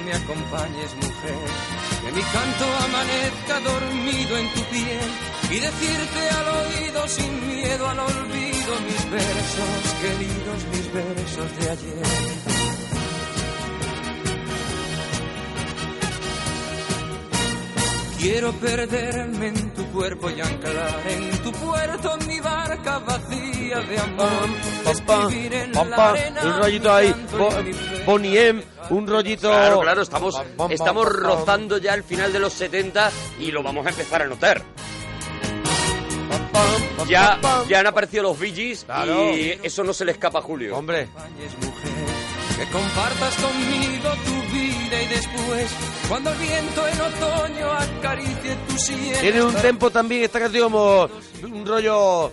[0.05, 5.11] me acompañes, mujer, que mi canto amanezca dormido en tu piel
[5.51, 12.59] y decirte al oído sin miedo al olvido mis versos, queridos mis versos de ayer.
[18.19, 24.49] Quiero perderme en tu cuerpo y anclar en tu puerto mi barca vacía de amor.
[26.45, 27.51] Un rollito ahí, Bo-.
[28.07, 33.11] Bonnie M, un rollito Claro, claro, estamos, estamos rozando ya el final de los 70
[33.41, 34.63] y lo vamos a empezar a notar.
[37.09, 39.35] Ya, ya han aparecido los Bee Gees Claro.
[39.35, 40.77] y eso no se le escapa a Julio.
[40.77, 41.09] Hombre,
[42.59, 45.71] que compartas conmigo tu vida y después,
[46.09, 49.21] cuando el viento en otoño acaricie tu sien.
[49.21, 51.09] tiene un tempo también esta canción como
[51.43, 52.33] un rollo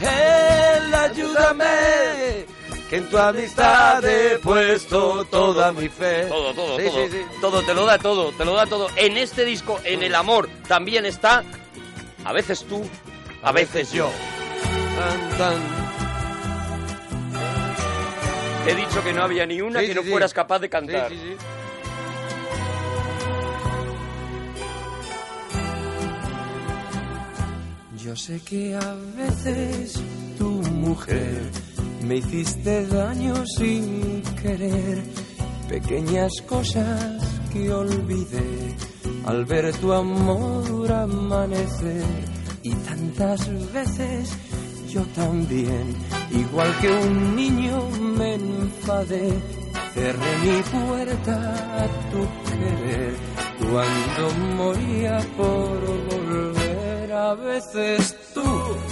[0.00, 2.46] Él, ayúdame
[2.90, 6.24] que en tu amistad he puesto toda mi fe.
[6.24, 7.06] Todo, todo, Sí, todo.
[7.06, 7.18] sí, sí.
[7.40, 8.88] Todo, te lo da todo, te lo da todo.
[8.96, 11.44] En este disco, en el amor, también está
[12.24, 12.82] a veces tú,
[13.42, 14.10] a, veces yo.
[14.98, 15.87] Tan, tan.
[18.68, 20.10] Te he dicho que no había ni una Sí, que sí, no sí.
[20.10, 21.08] fueras capaz de cantar.
[21.08, 21.36] Sí, sí,
[27.98, 28.04] sí.
[28.04, 29.94] Yo sé que a veces
[30.36, 31.40] tu mujer
[32.06, 35.02] me hiciste daño sin querer,
[35.68, 38.76] pequeñas cosas que olvidé
[39.24, 42.04] al ver tu amor amanecer
[42.62, 44.30] y tantas veces
[44.88, 45.94] yo también,
[46.30, 48.38] igual que un niño me
[48.88, 51.34] cerré mi puerta
[51.82, 53.14] a tu querer
[53.58, 55.78] cuando moría por
[56.10, 57.12] volver.
[57.12, 58.44] A veces tú,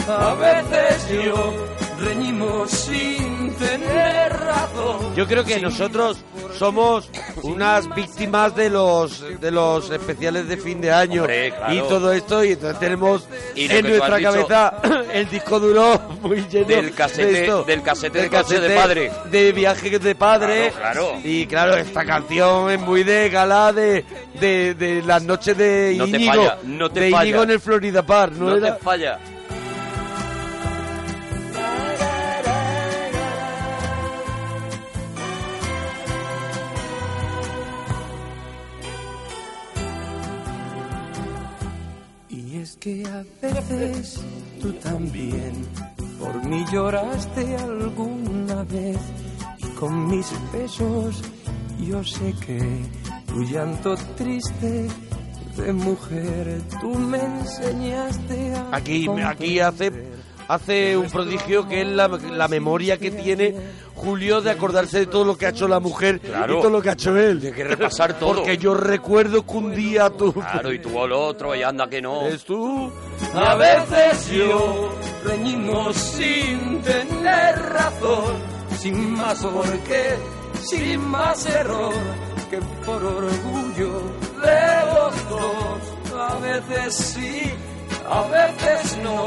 [0.09, 1.55] a veces yo,
[2.01, 5.15] reñimos sin tener razón.
[5.15, 6.19] Yo creo que nosotros
[6.59, 7.09] somos
[7.43, 11.75] unas víctimas de los de los especiales de fin de año Hombre, claro.
[11.75, 14.75] y todo esto y entonces tenemos Y en nuestra cabeza
[15.13, 17.65] el disco duro muy lleno Del casete- de esto.
[17.65, 19.13] del casete de coche de padre.
[19.31, 21.21] de viaje de padre Claro, claro.
[21.25, 24.05] y claro esta canción es muy de gala de,
[24.41, 27.11] de, de las noches de No te Íñigo falla, no te de.
[27.11, 29.19] Íñigo en el Florida Park no, No era te falla.
[42.87, 44.21] Que a veces
[44.61, 45.67] tú también.
[46.21, 48.99] Por mí lloraste alguna vez
[49.59, 51.21] y con mis besos
[51.81, 52.61] yo sé que
[53.27, 54.87] tu llanto triste
[55.57, 59.91] de mujer tú me enseñaste a Aquí, aquí hace
[60.49, 63.55] hace un prodigio que es la, la memoria que tiene
[63.95, 66.59] Julio de acordarse de todo lo que ha hecho la mujer Claro.
[66.59, 67.41] y todo lo que ha hecho él.
[67.45, 68.35] Hay que repasar todo.
[68.37, 70.33] Porque yo recuerdo que un día tú...
[70.35, 72.27] Claro, y tú al otro, y anda que no.
[72.27, 72.93] Es tú.
[73.35, 74.93] A veces yo
[75.25, 78.35] reñimos sin tener razón,
[78.79, 80.15] sin más por qué,
[80.63, 81.95] sin más error
[82.51, 84.03] que por orgullo
[84.43, 86.15] de los dos.
[86.19, 87.43] A veces sí,
[88.09, 89.27] a veces no.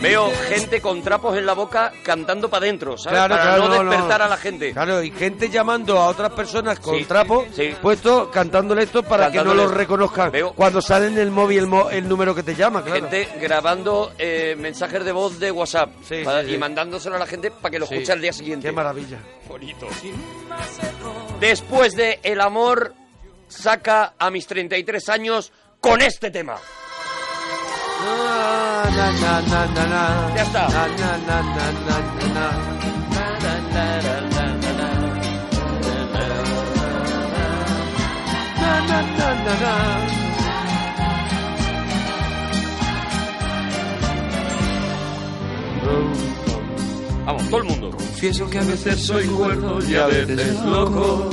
[0.00, 3.18] Veo gente con trapos en la boca cantando para adentro, ¿sabes?
[3.18, 4.24] Claro, para claro, no despertar no.
[4.24, 4.72] a la gente.
[4.72, 7.74] Claro, y gente llamando a otras personas con Sí, trapo sí.
[7.80, 10.30] puesto cantándole esto para que no los reconozcan.
[10.32, 13.00] Veo- Cuando sale en el móvil el, mo- el número que te llama, claro.
[13.08, 17.26] Gente grabando eh, mensajes de voz de WhatsApp Sí, para- sí, y mandándoselo a la
[17.26, 18.68] gente para que lo escuche al día siguiente.
[18.68, 19.18] Qué maravilla.
[19.48, 19.86] bonito.
[21.40, 22.94] Después de El amor,
[23.48, 26.56] saca a mis 33 años con este tema.
[28.90, 29.10] Na,
[29.86, 30.36] na.
[47.26, 47.90] Vamos, todo el mundo.
[47.90, 51.28] Confieso que a veces soy cuerdo y a veces loco,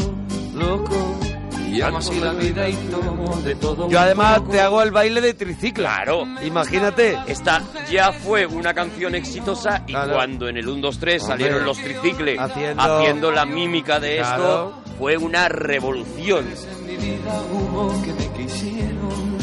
[0.55, 1.32] loco.
[1.73, 3.89] Y amo así la vida y tomo de todo.
[3.89, 5.83] Yo además te hago el baile de triciclo.
[5.85, 6.25] Claro.
[6.43, 7.17] Imagínate.
[7.27, 10.13] Esta ya fue una canción exitosa y Claro.
[10.13, 11.37] cuando en el 1, 2, 3 Hombre.
[11.37, 14.43] salieron los tricicles Haciendo- haciendo, la mímica de Claro.
[14.43, 16.45] esto, fue una revolución.
[16.47, 19.37] En mi vida hubo que me quisieron.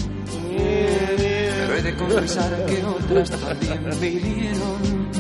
[0.57, 5.11] Pero he de confesar que otras también me hirieron.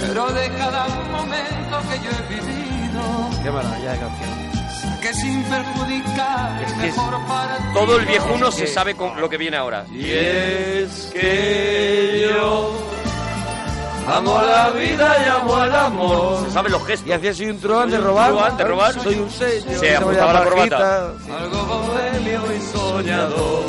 [0.00, 4.63] Pero de cada momento que yo he vivido, Qué maravilla de canción.
[5.04, 8.94] Que sin perjudicar Es el que es- mejor para Todo el viejuno se que- sabe
[8.94, 9.84] con lo que viene ahora.
[9.92, 12.72] Y es que yo
[14.08, 16.44] amo la vida y amo el amor.
[16.46, 17.08] Se saben los gestos.
[17.08, 18.30] Y hacía así un truán de robar.
[18.30, 18.94] truán de robar.
[18.94, 19.78] Soy un sello.
[19.78, 21.12] Se ajustaba la corbata.
[21.38, 23.64] algo bohemio y soñador.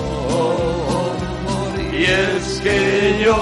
[1.93, 3.35] Y es que yo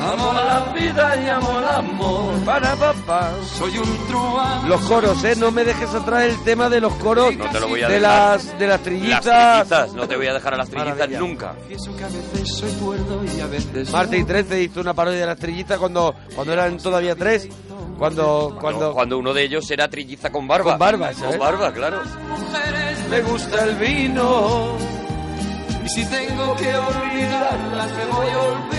[0.00, 2.34] Amo la vida y amo el amor.
[2.44, 3.30] para papá.
[3.56, 4.68] Soy un truán.
[4.68, 5.34] Los coros, ¿eh?
[5.36, 8.00] No me dejes atrás el tema de los coros No te lo voy a de,
[8.00, 8.10] dejar.
[8.36, 9.22] las, de las Las trillizas.
[9.68, 11.18] trillizas, no te voy a dejar a las trillizas Maravilla.
[11.20, 11.54] nunca.
[11.54, 14.26] Confieso que a veces soy cuerdo y a veces Marte y no.
[14.26, 17.48] 13 hizo una parodia de las trillizas cuando, cuando eran todavía tres.
[17.98, 20.72] Cuando, Cuando, cuando, cuando uno de ellos era trilliza con barba.
[20.72, 21.30] Con barba, ¿sabes?
[21.36, 22.02] Con barba, claro.
[22.28, 24.72] mujeres me gusta el vino.
[25.84, 28.74] Y si tengo que olvidarlas me voy olvido.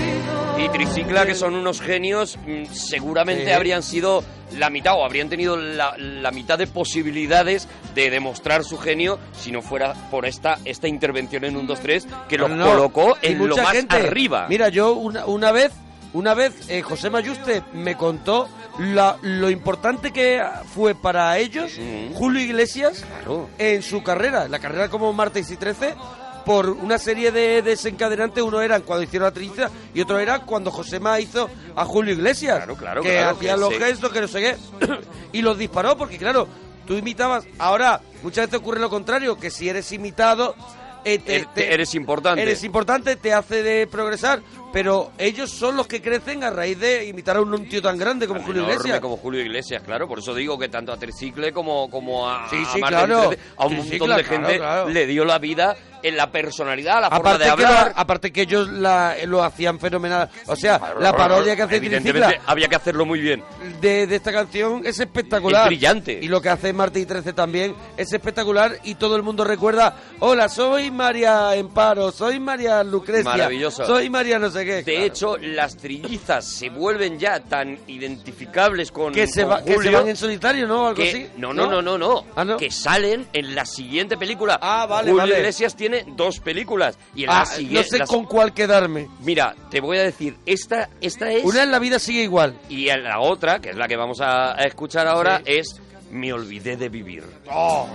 [0.58, 3.52] Y Tricicla, que son unos genios, mm, seguramente Sí.
[3.52, 4.24] habrían sido
[4.58, 9.52] la mitad o habrían tenido la, la mitad de posibilidades de demostrar su genio si
[9.52, 13.48] no fuera por esta, esta intervención en un 2-3 que los No, colocó en lo
[13.50, 13.96] mucha más gente.
[13.98, 14.46] arriba.
[14.50, 15.72] Mira, yo una, una vez,
[16.14, 18.48] una vez eh, José Mayuste me contó
[18.80, 20.42] la- lo importante que
[20.74, 22.14] fue para ellos Mm.
[22.14, 23.50] Julio Iglesias Claro.
[23.58, 25.96] en su carrera, la carrera como Martes y 13,
[26.46, 28.44] por una serie de desencadenantes.
[28.44, 32.58] Uno eran cuando hicieron la trilliza y otro era cuando Josema hizo a Julio Iglesias.
[32.58, 33.80] Claro, claro, que claro, hacía que los sí.
[33.80, 34.56] gestos, que no sé qué.
[35.34, 36.48] y los disparó porque, claro,
[36.86, 37.46] tú imitabas.
[37.60, 40.56] Ahora, muchas veces ocurre lo contrario, que si eres imitado.
[41.04, 42.42] eh, te- te- eres importante.
[42.42, 44.42] Eres importante, te hace de progresar,
[44.74, 47.96] pero ellos son los que crecen a raíz de imitar a un, un tío tan
[47.98, 49.00] grande como Julio Iglesias.
[49.00, 50.08] como Julio Iglesias, claro.
[50.08, 53.32] Por eso digo que tanto a Tricicle como, como a, Sí, a sí, claro.
[53.58, 54.90] A un montón de gente claro.
[54.90, 55.76] le dio la vida
[56.08, 57.94] en la personalidad, la forma Aparte de que, lo, hablar.
[57.96, 60.30] aparte que ellos la- lo hacían fenomenal.
[60.48, 63.44] O sea, la parodia que hace Evidentemente Tricicla había que hacerlo muy bien.
[63.82, 65.64] de, de esta canción es espectacular.
[65.64, 66.20] Es brillante.
[66.22, 69.96] Y lo que hace Marta y 13 también es espectacular y todo el mundo recuerda,
[70.20, 73.86] hola, soy María Emparo, soy María Lucrecia, Maravilloso.
[73.86, 74.76] soy María no sé qué.
[74.76, 75.02] De Claro.
[75.06, 79.76] hecho, las trillizas se vuelven ya tan identificables con, que se, con va- que se
[79.76, 80.88] Julio van en solitario, ¿no?
[80.88, 81.28] Algo que- así.
[81.38, 82.58] no, no, no, no, no, Ah, ¿no?
[82.58, 84.60] que salen en la siguiente película.
[84.62, 85.38] Ah, vale, Julio vale.
[85.40, 89.08] Iglesias tiene dos películas y en Ah, la no sé con cuál quedarme.
[89.22, 92.58] Mira, te voy a decir, esta esta es Una en la vida sigue igual.
[92.70, 95.44] y en la otra, que es la que vamos a, a escuchar ahora, Sí.
[95.48, 95.82] es
[96.12, 97.24] Me olvidé de vivir.
[97.52, 97.88] Oh,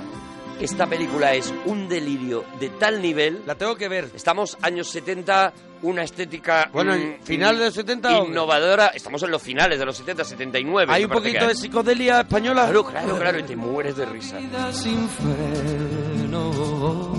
[0.60, 3.42] Esta película es un delirio de tal nivel.
[3.46, 4.10] la tengo que ver.
[4.14, 8.30] Estamos años 70, una estética Bueno, mm, ¿final de los 70 o qué?
[8.30, 8.88] innovadora.
[8.88, 10.92] Estamos en los finales de los 70, 79.
[10.92, 12.64] Hay un poquito de psicodelia española.
[12.64, 14.36] Claro, claro, claro, y te mueres de risa.
[14.38, 16.09] Vida sin freno.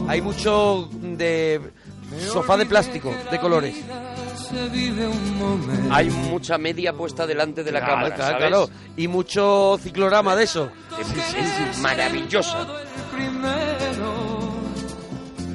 [0.08, 1.60] Hay mucho de
[2.32, 3.76] sofá de plástico, de colores.
[5.90, 8.48] Hay mucha media puesta delante de la Claro, cámara, claro, ¿sabes?
[8.48, 8.70] claro.
[8.98, 10.70] Y mucho ciclorama de eso.
[11.00, 11.08] Es,
[11.72, 12.68] es maravillosa.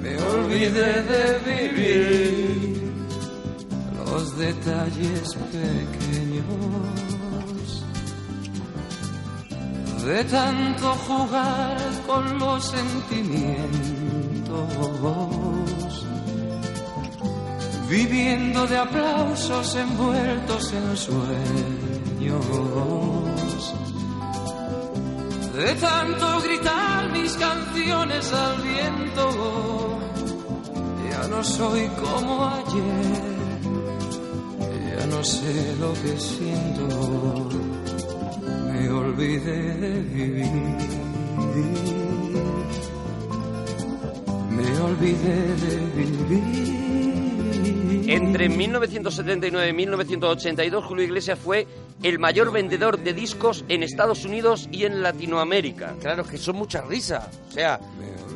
[0.01, 2.93] me olvidé de vivir
[4.07, 6.45] los detalles pequeños.
[10.07, 11.77] De tanto jugar
[12.07, 13.67] con los sentimientos.
[17.91, 22.47] Viviendo de aplausos envueltos en sueños.
[25.57, 29.99] De tanto gritar mis canciones al viento.
[31.11, 33.37] Ya no soy como ayer
[34.99, 36.89] ya no sé lo que siento,
[39.07, 40.51] olvidé de vivir,
[44.51, 46.86] me olvidé de vivir.
[48.17, 51.67] Entre 1979 y 1982, Julio Iglesias fue
[52.03, 55.95] el mayor vendedor de discos en Estados Unidos y en Latinoamérica.
[56.01, 57.29] Claro, es que son muchas risas.
[57.49, 57.79] O sea,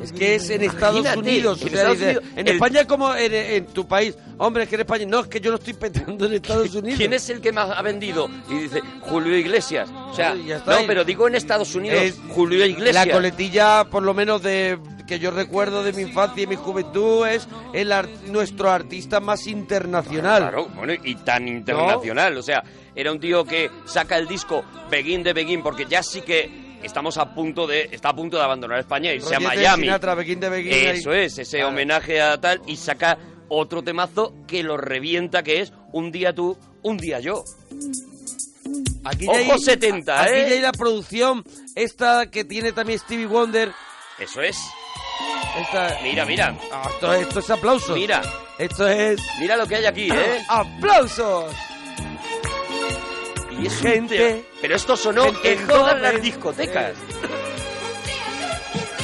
[0.03, 1.61] es que es en Estados Imagínate, Unidos.
[1.61, 4.15] o en sea, Estados dice, Unidos, en el- España como en, en tu país.
[4.37, 5.05] Hombre, es que en España...
[5.07, 6.97] No, es que yo lo estoy petando en Estados Unidos.
[6.97, 8.29] ¿Quién es el que más ha vendido?
[8.49, 9.89] Y dice, Julio Iglesias.
[10.09, 13.05] O sea, no, pero digo en Estados Unidos, Es Julio Iglesias.
[13.07, 14.77] La coletilla, por lo menos de
[15.11, 17.91] que yo recuerdo de mi infancia y mi juventud, es el
[18.31, 20.41] nuestro artista más internacional.
[20.43, 22.37] Claro, bueno, y tan internacional.
[22.37, 22.63] O sea,
[22.95, 27.17] era un tío que saca el disco Begin de Begin, porque ya sí que estamos
[27.17, 29.83] a punto de, está a punto de abandonar España, irse a Rollete de Miami.
[29.83, 31.25] Sinatra, Begin de Begin, Eso ahí.
[31.25, 31.69] es, ese Claro.
[31.73, 33.17] homenaje a tal, y saca
[33.49, 37.43] otro temazo que lo revienta, que es Un día tú, un día yo.
[39.03, 40.45] Aquí Ojo hay- 70, aquí ¿eh?
[40.47, 41.43] ya hay la producción,
[41.75, 43.73] esta que tiene también Stevie Wonder.
[44.19, 44.57] Eso es.
[45.59, 45.99] Esta...
[46.03, 46.55] Mira, mira.
[46.71, 47.95] Ah, esto, esto es aplausos.
[47.95, 48.21] Mira.
[48.57, 49.21] Esto es...
[49.39, 50.43] Mira lo que hay aquí, ¿eh?
[50.49, 51.53] ¡Aplausos!
[53.59, 54.45] Y es Gente-.
[54.61, 56.95] Pero esto sonó en todas las discotecas.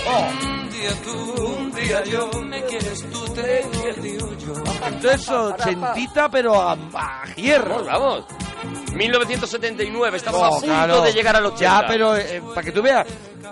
[0.08, 4.54] Un día tú, un día yo, me quieres tú, te odio yo.
[4.88, 7.84] Esto es ochentita, pero a, a hierro.
[7.84, 8.94] Vamos, vamos.
[8.94, 11.02] 1979, estamos Oh, a punto claro.
[11.02, 11.60] de llegar al 80.
[11.82, 13.06] Ya, pero eh, para que tú veas,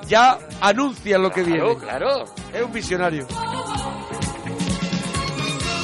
[0.07, 1.80] ya anuncian lo que Claro, viene.
[1.82, 2.26] claro.
[2.53, 3.28] Es un visionario.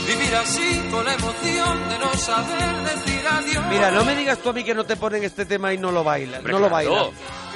[0.07, 3.63] Vivir así con la emoción de no saber decir adiós.
[3.69, 5.91] Mira, no me digas tú a mí que no te ponen este tema y no
[5.91, 6.41] lo bailas.
[6.43, 6.69] No lo claro.
[6.71, 7.07] bailas.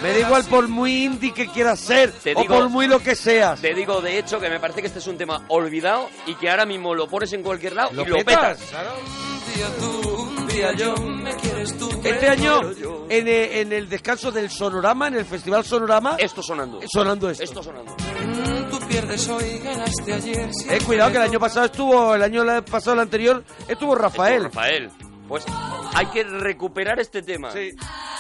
[0.02, 3.00] Me da igual por muy indie que quieras ser Te o digo- por muy lo
[3.00, 3.60] que seas.
[3.62, 6.50] Te digo, de hecho, que me parece que este es un tema olvidado y que
[6.50, 8.58] ahora mismo lo pones en cualquier lado Lo y lo petas.
[8.60, 8.86] petas.
[9.48, 12.62] Un día tú, un día yo, me quieres tú, te Este año,
[13.10, 16.80] en el, en el descanso del Sonorama, en el Festival Sonorama, Esto sonando.
[16.92, 17.44] sonando esto.
[17.44, 17.96] Esto sonando.
[17.96, 20.50] Mm, Tú pierdes hoy, ganaste ayer.
[20.70, 24.44] Eh, cuidado que el año pasado estuvo, el año pasado, el anterior, estuvo Rafael.
[24.46, 24.90] Rafael.
[25.28, 25.46] Pues
[25.94, 27.52] hay que recuperar este tema.
[27.52, 27.70] Sí.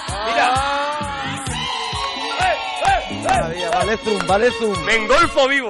[0.08, 1.44] Mira,
[3.12, 4.86] Maravilla, Vale zoom, vale zoom.
[4.86, 5.70] me engolfo vivo.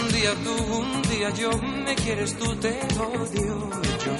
[0.00, 1.50] Un día tú, un día yo,
[1.84, 3.70] me quieres tú, te odio
[4.04, 4.14] yo.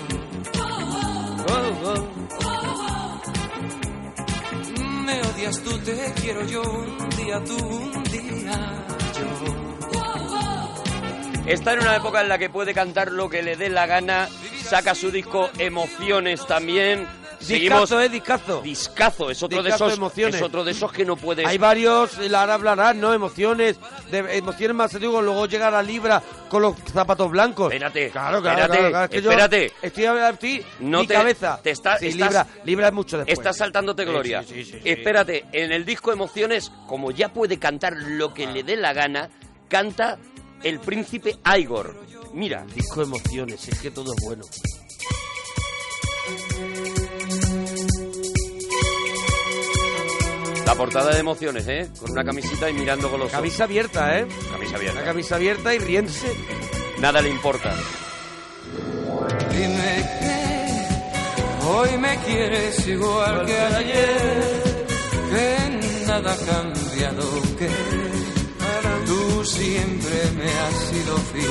[5.05, 8.53] Me odias tú, te quiero yo, un día tú, un día
[8.89, 8.90] yo.
[11.51, 14.29] Está en una época en la que puede cantar lo que le dé la gana,
[14.63, 17.07] saca su disco Emociones también.
[17.41, 18.61] Seguimos Discazo, eh, discazo.
[18.61, 20.35] discazo, es otro Discazo de esos Emociones.
[20.37, 23.15] es otro de esos que no puedes Hay varios, ahora hablarán, ¿no?
[23.15, 23.79] Emociones,
[24.11, 27.73] de, emociones más, digo, luego llega la libra con los zapatos blancos.
[27.73, 29.73] Espérate, Claro, claro, espérate, claro, claro, es que yo espérate.
[29.81, 31.59] estoy, a- estoy No mi te- cabeza.
[31.63, 33.39] te está- sí, estás- libra, libra es mucho después.
[33.39, 34.43] Estás saltándote gloria.
[34.43, 34.89] sí, sí, sí, sí.
[34.91, 39.31] Espérate, en el disco Emociones, como ya puede cantar lo que le dé la gana,
[39.69, 40.19] canta
[40.63, 41.95] el príncipe Igor.
[42.35, 44.45] Mira, Disco emociones, es que todo es bueno.
[50.71, 51.91] la portada de Emociones, ¿eh?
[51.99, 53.39] Con una camisita y mirando con los ojos.
[53.41, 54.27] Camisa abierta, ¿eh?
[54.53, 55.05] Camisa Una abierta.
[55.05, 56.33] camisa abierta y riéndose.
[57.01, 57.75] Nada le importa.
[59.51, 64.63] Dime que hoy me quieres igual que ayer,
[65.31, 67.23] que nada ha cambiado,
[67.59, 67.69] que
[69.41, 71.51] tú siempre me has sido fiel.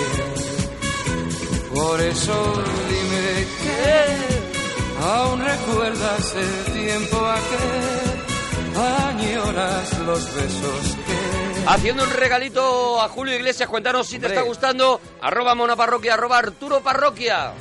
[1.74, 12.10] Por eso dime que aún recuerdas el tiempo aquel, añoras los besos que Haciendo un
[12.12, 15.00] regalito a Julio Iglesias, cuéntanos si te está gustando.
[15.22, 17.54] Arroba Mona Parroquia, arroba Arturo Parroquia.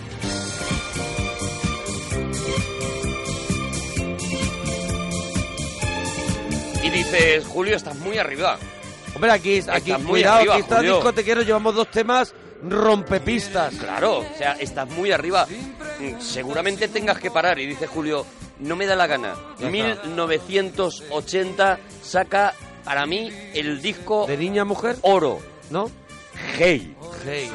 [6.82, 8.58] Y dices, Julio, estás muy arriba.
[9.14, 13.74] Hombre, aquí, aquí Estás muy cuidado, arriba, aquí está discotequero, llevamos dos temas rompepistas.
[13.74, 15.46] Claro, o sea, estás muy arriba.
[15.98, 17.58] mm, seguramente tengas que parar.
[17.58, 18.24] Y dice Julio,
[18.60, 19.34] no me da la gana.
[19.58, 20.06] Ya está.
[20.06, 22.54] 1980 saca
[22.84, 24.96] para mí el disco ¿De niña mujer?
[25.02, 25.38] oro.
[25.70, 25.90] ¿No?
[26.56, 26.94] Hey.
[27.24, 27.50] Hey.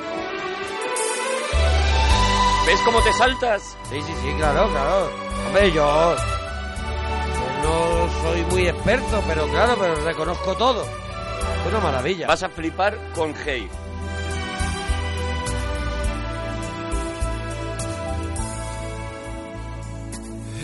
[2.65, 3.61] ¿Ves cómo te saltas?
[3.89, 5.09] Sí, sí, sí, claro, claro.
[5.47, 6.15] Hombre, yo
[7.63, 10.85] no soy muy experto, pero claro, pero reconozco todo.
[11.61, 12.27] Es una maravilla.
[12.27, 13.67] Vas a flipar con Hey.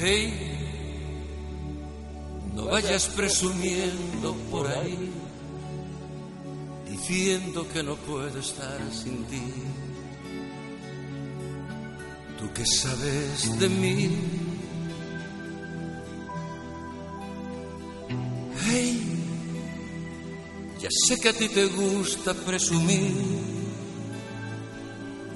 [0.01, 0.33] Hey,
[2.55, 5.11] no vayas presumiendo por ahí,
[6.89, 9.53] diciendo que no puedo estar sin ti.
[12.39, 14.09] Tú que sabes de mí.
[18.67, 19.18] Hey,
[20.79, 23.13] ya sé que a ti te gusta presumir,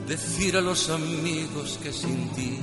[0.08, 2.60] decir a los amigos que sin ti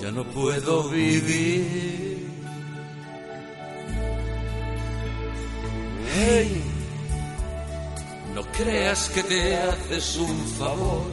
[0.00, 2.26] ya no puedo vivir.
[6.14, 6.62] Hey,
[8.34, 11.04] no creas que te haces un favor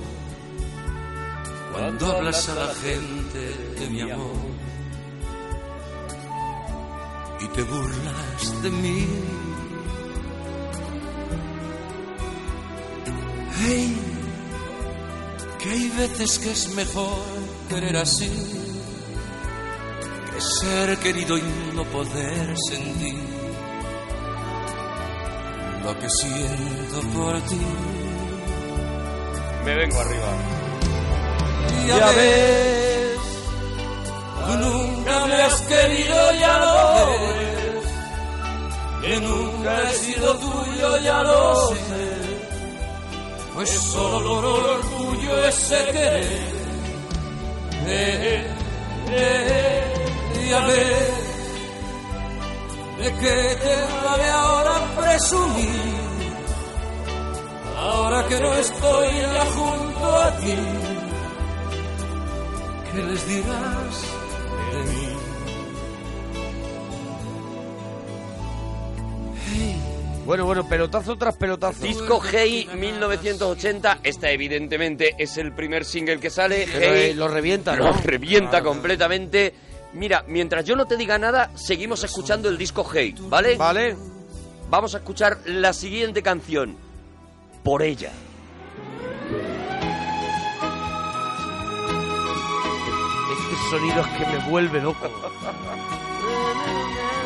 [1.73, 3.39] cuando hablas a la gente
[3.79, 4.52] de mi amor
[7.55, 9.07] te burlas de mí.
[13.65, 13.97] Hey,
[15.59, 17.23] que hay veces que es mejor
[17.69, 18.29] querer así
[20.33, 21.43] que ser querido y
[21.75, 23.15] no poder sentir
[25.83, 27.61] lo que siento por ti.
[29.65, 30.33] Me vengo arriba.
[31.87, 33.17] Ya ves,
[34.45, 34.92] tú nunca
[35.33, 36.73] me has querido, ya lo
[37.07, 37.85] ves.
[39.01, 42.05] Que nunca he sido tuyo, ya lo sé.
[43.53, 46.53] Pues solo por orgullo ese querer.
[47.85, 48.47] Eh,
[49.09, 49.83] eh,
[50.49, 51.23] ya ves,
[52.99, 53.75] de qué te
[54.05, 56.03] vale ahora presumir.
[57.77, 60.57] Ahora que no estoy ya junto a ti.
[62.91, 64.12] ¿Qué les dirás
[70.25, 71.83] Bueno, bueno, pelotazo tras pelotazo.
[71.83, 73.99] Disco Hey 1980.
[74.03, 76.65] Esta evidentemente es el primer single que sale.
[76.71, 78.01] Pero, Hey eh, lo revienta, lo ¿no?
[78.01, 78.63] revienta Ah.
[78.63, 79.53] completamente.
[79.93, 83.57] Mira, mientras yo no te diga nada, seguimos escuchando el disco Hey, ¿vale?
[83.57, 83.95] Vale.
[84.69, 86.75] Vamos a escuchar la siguiente canción.
[87.63, 88.11] Por ella.
[93.31, 95.07] Este sonido es que me vuelve loco.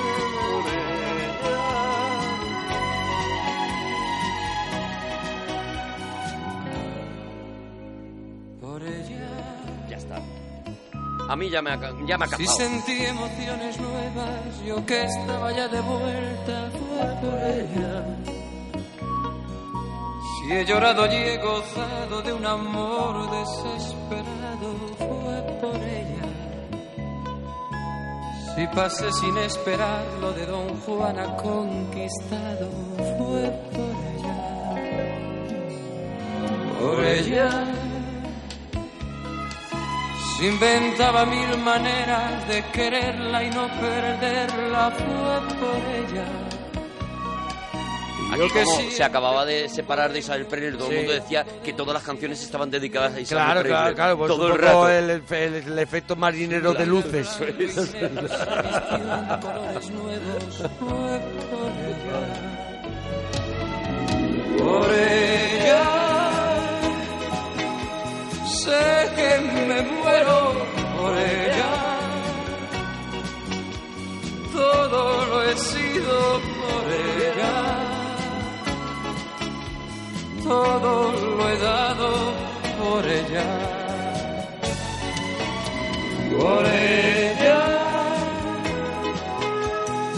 [11.29, 15.51] A mí ya me ha, ya me ha Si sentí emociones nuevas, yo que estaba
[15.51, 18.05] ya de vuelta, fue por ella.
[20.23, 26.27] Si he llorado y he gozado de un amor desesperado, fue por ella.
[28.55, 32.69] Si pasé sin esperar lo de Don Juan ha conquistado,
[33.17, 34.35] fue por ella.
[36.79, 37.96] Por ella.
[40.37, 46.25] Se inventaba mil maneras de quererla y no perderla, fue por ella.
[48.33, 50.93] Aquí como se acababa de separar de Isabel Preller, todo Sí.
[50.95, 53.77] el mundo decía que todas las canciones estaban dedicadas a Isabel Claro, Preller.
[53.79, 54.17] claro, claro.
[54.17, 54.89] Pues todo un el poco rato.
[54.89, 57.27] el, el- el efecto marinero de luces.
[64.57, 65.96] por ella.
[68.67, 69.31] Sé que
[69.69, 70.39] me muero
[70.97, 71.73] por ella.
[74.51, 76.17] Todo lo he sido
[76.59, 76.83] por
[77.15, 77.55] ella.
[80.43, 82.09] Todo lo he dado
[82.81, 83.47] por ella.
[86.37, 87.63] Por ella.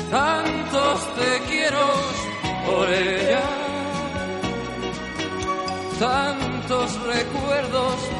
[0.10, 1.86] Tantos te quiero
[2.66, 3.44] por ella.
[6.00, 8.19] Tantos recuerdos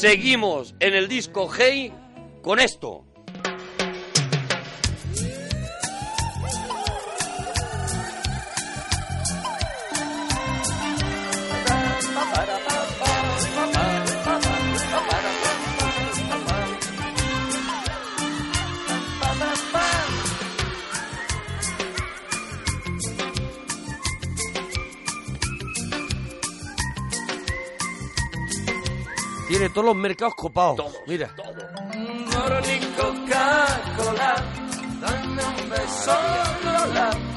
[0.00, 1.92] Seguimos en el disco Hey
[2.42, 3.09] con esto.
[29.72, 30.76] Todos los mercados copados.
[30.76, 31.30] Todos, Mira.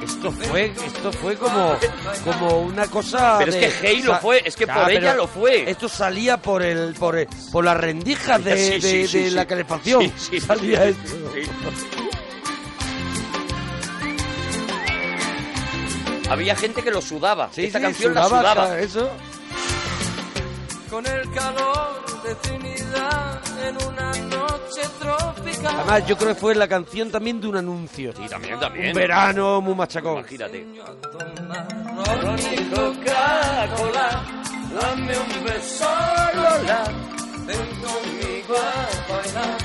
[0.04, 1.76] Esto fue, esto fue como,
[2.24, 3.36] como una cosa.
[3.40, 5.70] Pero es que Hey lo fue, es que por ella lo fue.
[5.70, 9.30] Esto salía por el, por, el- por las rendijas de, Sí, sí, de- sí, de
[9.30, 9.36] sí.
[9.36, 10.02] la calefacción.
[10.04, 11.32] Sí, sí, salía sí, esto.
[16.30, 17.50] Había gente que lo sudaba.
[17.52, 18.80] Sí, Esta canción la sudaba, sudaba.
[18.80, 19.10] Eso.
[20.90, 25.76] Con el calor de Trinidad en una noche tropical.
[25.80, 28.14] Además, yo creo que fue la canción también de un anuncio.
[28.16, 28.88] Sí, también, también.
[28.88, 30.20] Un verano muy machacón.
[30.20, 30.66] Imagínate.
[34.74, 35.86] Dame un beso,
[36.34, 36.84] Lola.
[37.46, 39.58] Ven conmigo a bailar.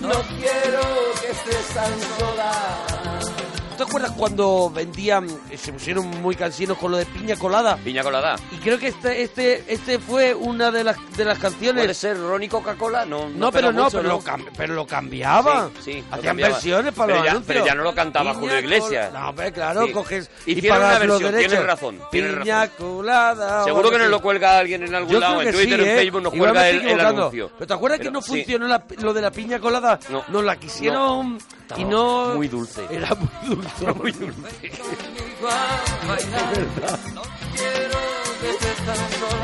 [0.00, 0.82] No quiero
[1.20, 3.55] que estés tan sola.
[3.76, 7.76] ¿Te acuerdas cuando vendían, eh, se pusieron muy cansinos con lo de piña colada?
[7.76, 8.36] Piña colada.
[8.50, 11.82] Y creo que este, este, este fue una de las, de las canciones.
[11.84, 13.04] ¿Puede ser Ronnie Coca-Cola?
[13.04, 15.70] No, No, pega pero no, mucho, pero, Lo cam- pero lo cambiaban.
[15.76, 16.52] Sí, sí, lo Hacían cambiaba.
[16.54, 17.54] versiones para Pero los ya- anuncios.
[17.54, 19.12] pero ya no lo cantaba Piña Julio Iglesias.
[19.12, 19.92] No, pero claro, Sí.
[19.92, 21.50] coges y pagas una los versión, derechos.
[21.52, 22.76] tienes razón, tienes Piña razón.
[22.78, 23.64] colada.
[23.64, 25.96] Seguro que nos lo cuelga alguien en algún Yo lado, en Twitter, sí, en ¿eh?
[25.98, 27.50] Facebook nos Igual cuelga el, anuncio.
[27.58, 28.66] ¿Pero te acuerdas que no funcionó
[29.00, 29.98] lo de la piña colada?
[30.08, 30.24] No.
[30.28, 31.38] Nos la quisieron
[31.76, 32.34] y no...
[32.34, 32.84] muy dulce.
[32.90, 33.65] Era muy dulce.
[33.96, 34.14] Muy.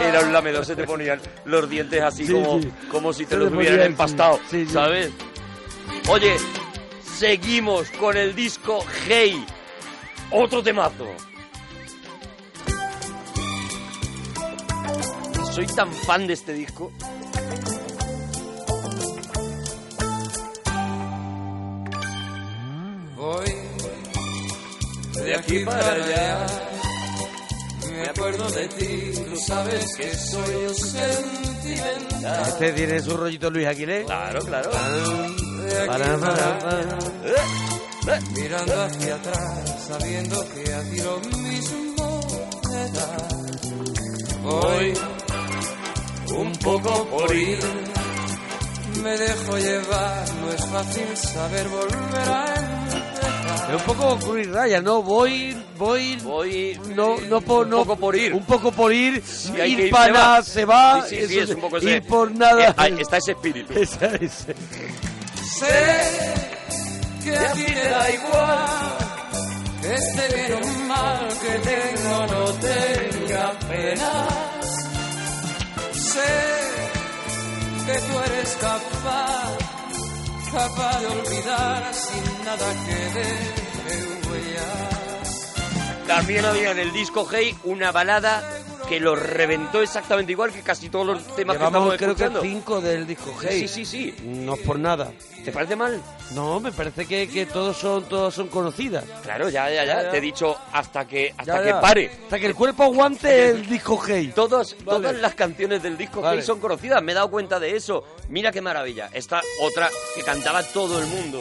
[0.02, 2.72] Era un lamedor, se te ponían los dientes así Sí, como, sí.
[2.90, 4.72] como si te Se los te hubieran empastado, sí, sí.
[4.72, 5.10] ¿sabes?
[6.08, 6.36] Oye,
[7.04, 9.44] seguimos con el disco Hey.
[10.30, 11.06] Otro temazo.
[15.52, 16.90] Soy tan fan de este disco.
[23.16, 23.61] Voy
[25.24, 26.46] de aquí para allá.
[27.90, 32.42] Me acuerdo de ti, tú sabes que soy un sentimental.
[32.48, 34.04] Este tiene su rollito Luis Aguilé.
[34.04, 34.70] Claro, claro.
[34.70, 36.78] De aquí Para, para, para para.
[38.06, 42.20] allá, mirando hacia atrás, sabiendo que a ti lo mismo
[42.70, 43.16] me da.
[44.42, 44.94] Voy
[46.34, 47.60] un poco por ir,
[49.04, 52.81] me dejo llevar, no es fácil saber volver a empezar.
[53.68, 55.02] Es un poco Cruz Raya, ¿no?
[55.02, 56.16] Voy, voy...
[56.16, 58.34] Voy No, no por, un no, poco por ir.
[58.34, 59.22] Un poco por ir.
[59.54, 60.42] Que ir ir, para se nada va.
[60.42, 61.06] se va.
[61.08, 62.68] Sí, sí, sí, eso es un poco Ir ese- por nada.
[62.68, 63.72] Eh, ahí está ese espíritu.
[63.78, 64.32] Esa es.
[65.58, 66.34] Sé
[67.24, 68.66] que a ti te da igual
[69.80, 74.88] que esté bien o mal, que tenga o no tenga penas.
[75.92, 76.32] Sé
[77.86, 79.41] que tú eres capaz,
[80.52, 85.54] capaz de olvidar sin nada que deje huellas.
[86.06, 88.42] También había en el disco Hey una balada
[88.92, 92.24] que lo reventó exactamente igual que casi todos los temas que Llevamos estamos creo que
[92.24, 92.42] escuchando.
[92.42, 93.60] cinco del disco Hey.
[93.66, 94.14] Sí, sí, sí.
[94.22, 95.10] No es por nada.
[95.42, 95.98] ¿Te parece mal?
[96.32, 99.04] No, me parece que, que todos son todos son conocidas.
[99.22, 99.96] Claro, ya, ya, ya.
[99.96, 100.10] Ya, ya.
[100.10, 101.80] Te he dicho hasta que hasta Ya, que ya.
[101.80, 102.10] pare.
[102.24, 104.32] Hasta que el cuerpo aguante el disco Hey.
[104.36, 104.74] Vale.
[104.84, 106.40] Todas las canciones del disco Vale.
[106.40, 108.04] Hey son conocidas, me he dado cuenta de eso.
[108.28, 109.08] Mira qué maravilla.
[109.12, 111.40] Esta otra que cantaba todo el mundo.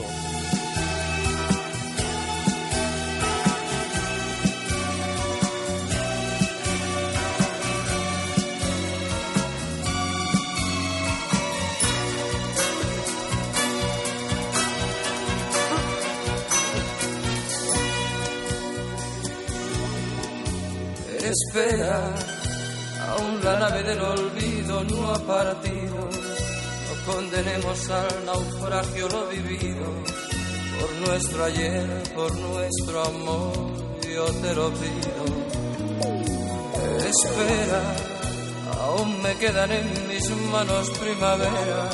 [21.31, 22.13] Espera,
[23.07, 26.09] aún la nave del olvido no ha partido.
[26.87, 29.85] No condenemos al naufragio lo vivido.
[30.77, 33.53] Por nuestro ayer, por nuestro amor,
[34.13, 35.23] yo te lo pido.
[37.07, 37.81] Espera,
[38.81, 41.89] aún me quedan en mis manos primavera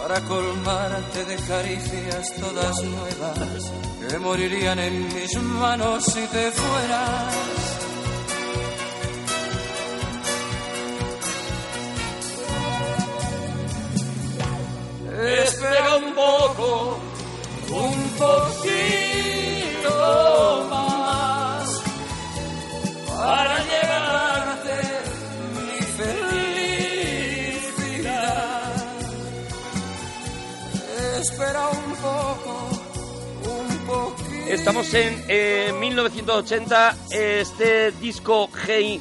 [0.00, 3.72] para colmarte de caricias todas nuevas
[4.08, 7.76] que morirían en mis manos si te fueras.
[15.18, 16.98] Espera un poco,
[17.70, 19.88] un poquito
[20.68, 21.82] más
[23.08, 24.76] para llevarte
[25.54, 25.80] mi
[27.56, 28.04] felicidad.
[31.18, 32.68] Espera un poco,
[33.42, 34.50] un poquito.
[34.52, 36.94] Estamos en eh, 1980.
[37.10, 39.00] Este disco Hey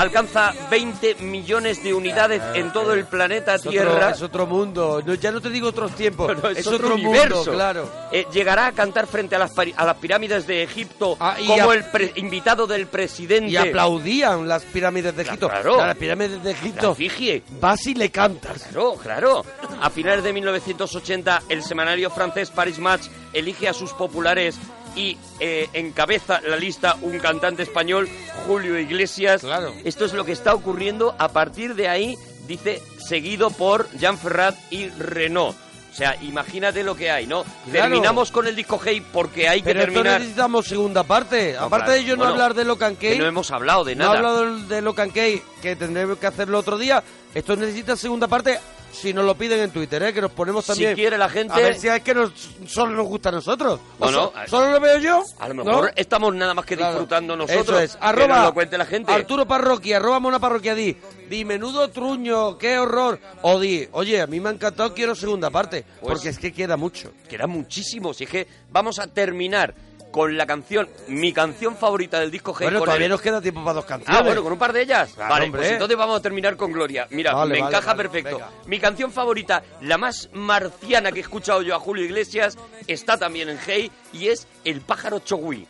[0.00, 4.10] alcanza 20 millones de unidades en todo el planeta Es otro- Tierra.
[4.10, 5.02] es otro mundo.
[5.04, 6.34] No, ya no te digo otros tiempos.
[6.36, 7.90] No, no, es, otro, mundo, claro.
[8.12, 11.84] Eh, llegará a cantar frente a las, a las pirámides de Egipto Ah, como el
[11.84, 13.50] pre- invitado del presidente.
[13.50, 15.48] Y aplaudían las pirámides de Egipto.
[15.48, 15.76] Claro.
[15.76, 16.92] Las pirámides de Egipto.
[16.92, 17.42] efigie.
[17.60, 18.62] Vas y le cantas.
[18.70, 19.44] Claro, claro.
[19.80, 24.56] A finales de 1980, el semanario francés Paris Match elige a sus populares
[24.96, 28.08] y eh, encabeza la lista un cantante español,
[28.46, 29.42] Julio Iglesias.
[29.42, 29.72] Claro.
[29.84, 31.14] Esto es lo que está ocurriendo.
[31.18, 32.16] A partir de ahí,
[32.46, 35.56] dice, seguido por Jean Ferrat y Renault.
[35.92, 37.42] O sea, imagínate lo que hay, ¿no?
[37.42, 37.88] Claro.
[37.88, 40.20] Terminamos con el disco Hey porque hay que Pero esto terminar.
[40.20, 41.54] necesitamos segunda parte.
[41.54, 42.00] No, Aparte claro.
[42.00, 44.06] de yo no Bueno, hablar de Locan Que Key, no hemos hablado de no he
[44.06, 44.16] nada.
[44.18, 47.02] hablado de Locan Key, que tendremos que hacerlo otro día.
[47.34, 48.60] Esto necesita segunda parte
[48.92, 50.12] si nos lo piden en Twitter, ¿eh?
[50.12, 50.94] que nos ponemos Si también.
[50.94, 52.32] quiere la gente- A ver si es que nos-
[52.66, 53.80] solo nos gusta a nosotros.
[53.98, 54.18] O No, no.
[54.24, 55.22] so- ¿Solo lo veo yo?
[55.38, 55.64] A lo ¿No?
[55.64, 56.92] mejor estamos nada más que Claro.
[56.94, 57.62] disfrutando nosotros.
[57.68, 57.96] Eso es.
[57.96, 59.12] Que Arroba nos lo cuente la gente.
[59.12, 60.96] Arturo Parroquia, arroba Mona Parroquia, di.
[61.28, 63.20] Di, menudo truño, qué horror.
[63.42, 65.84] O di, oye, a mí me ha encantado, quiero segunda parte.
[66.00, 67.12] Pues- porque es que queda mucho.
[67.28, 68.12] Queda muchísimo.
[68.12, 69.74] Si es que vamos a terminar
[70.10, 72.66] con la canción, mi canción favorita del disco Hey.
[72.66, 74.18] Bueno, todavía el- nos queda tiempo para dos canciones.
[74.20, 75.12] Ah, bueno, con un par de ellas.
[75.14, 75.60] Claro, vale, hombre.
[75.60, 77.06] pues entonces vamos a terminar con Gloria.
[77.10, 78.36] Mira, Vale, me vale, encaja perfecto.
[78.38, 78.50] venga.
[78.66, 83.48] Mi canción favorita, la más marciana que he escuchado yo a Julio Iglesias, está también
[83.50, 85.66] en Hey y es El pájaro Chogui.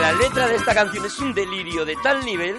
[0.00, 2.56] La letra de esta canción es un delirio de tal nivel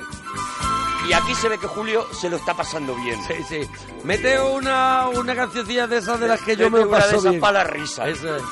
[1.09, 3.19] y aquí se ve que Julio se lo está pasando bien.
[3.27, 3.59] Sí, sí.
[4.03, 7.17] Mete una, una cancioncilla de esas de las que yo Mete me una de paso
[7.17, 7.41] esas bien.
[7.41, 8.07] pa' la risa.
[8.07, 8.43] Eso es.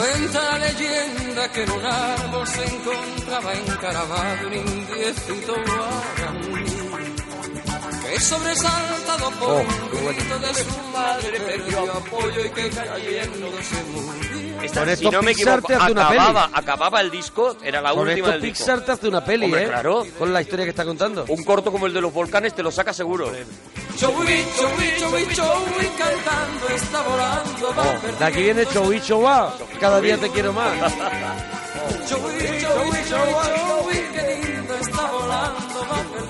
[0.00, 5.54] Cuenta la leyenda que en un árbol se encontraba encaravado un indiecito
[8.18, 14.40] sobresaltado por Oh, un grito de su madre perdió apoyo y que cayendo se murió.
[14.62, 17.56] Esta, Con si esto no me Pixar equivoco, te hace una acababa, acababa el disco,
[17.62, 18.58] era la Con última esto del disco.
[18.58, 19.68] Pixar te hace una peli, Hombre, ¿eh?
[19.68, 20.06] claro.
[20.18, 21.24] Con la historia que está contando.
[21.28, 23.32] Un corto como el de los volcanes te lo saca seguro.
[23.96, 29.54] Chowi, chowi, chowi, chowi, cantando está volando va Oh, de aquí viene Chowi Chowa.
[29.80, 30.72] Cada día te quiero más.
[32.08, 36.29] Chowi, chowi, chowi, chowi, qué lindo está volando va perdiéndose en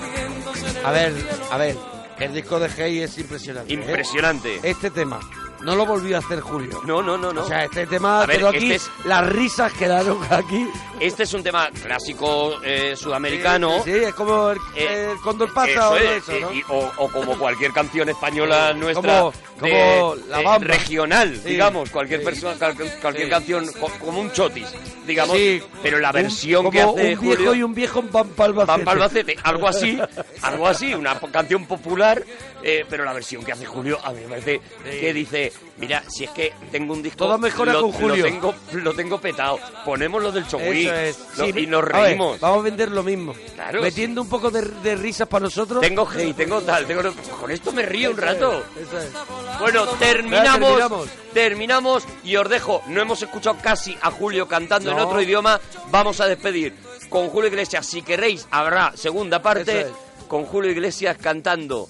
[0.83, 1.13] A ver,
[1.51, 1.77] a ver.
[2.19, 3.73] El disco de Hey es impresionante.
[3.73, 3.77] ¿eh?
[3.77, 4.59] Impresionante.
[4.63, 5.19] Este tema
[5.63, 6.81] no lo volvió a hacer Julio.
[6.85, 7.41] No, no, no, no.
[7.43, 8.71] O sea, este tema A ver, quedó aquí.
[8.71, 10.67] este Las risas quedaron aquí.
[10.99, 13.83] Este es un tema clásico eh, sudamericano.
[13.83, 16.53] Sí, sí, es como el, Eh, el Condor pasa Eso o es, eso, ¿no?
[16.53, 20.67] y- y- o, o como cualquier canción española nuestra Como- de- La Bamba.
[20.67, 21.49] regional, Sí.
[21.49, 22.55] digamos, cualquier persona,
[23.01, 24.67] cualquier, canción, co- como un chotis,
[25.05, 28.45] digamos, Sí, pero la versión que hace un viejo Julio y un viejo en Pampa
[28.45, 28.67] Albacete.
[28.77, 29.99] Pampa Albacete, algo así,
[30.41, 32.23] algo así, una canción popular,
[32.63, 36.25] eh, pero la versión que hace Julio a mí me parece que dice, mira, si
[36.25, 38.17] es que tengo un disco, Todo mejora lo, con Julio.
[38.17, 41.19] Lo tengo, lo tengo petado, ponemos lo del Eso es.
[41.35, 42.39] Sí, y nos a ver, reímos.
[42.39, 43.33] vamos a vender lo mismo.
[43.55, 45.81] Claro, Metiendo un poco de, de risas para nosotros.
[45.81, 47.01] Tengo hate, tengo tal, tengo...
[47.39, 48.63] Con esto me río un rato.
[48.79, 49.11] Eso es.
[49.59, 51.09] Bueno, terminamos, terminamos.
[51.33, 52.83] terminamos y os dejo.
[52.87, 55.59] No hemos escuchado casi a Julio cantando en otro idioma.
[55.89, 56.75] Vamos a despedir
[57.09, 57.85] con Julio Iglesias.
[57.85, 59.87] Si queréis, habrá segunda parte
[60.27, 61.89] con Julio Iglesias cantando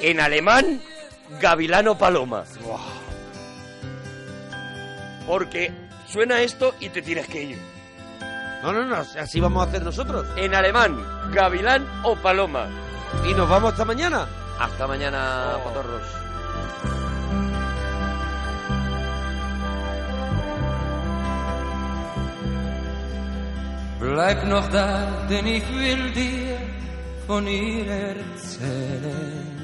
[0.00, 0.80] en alemán
[1.40, 2.44] Gavilano Paloma.
[5.26, 5.72] Porque
[6.08, 7.58] suena esto y te tienes que ir.
[8.62, 10.26] No, no, no, así vamos a hacer nosotros.
[10.36, 10.96] En alemán,
[11.32, 12.68] Gavilán o Paloma.
[13.28, 14.26] Y nos vamos hasta mañana.
[14.58, 15.64] Hasta mañana, Oh.
[15.64, 16.02] potorros.
[24.00, 26.58] Bleib noch da, denn ich will dir
[27.26, 29.55] von ihr erzählen.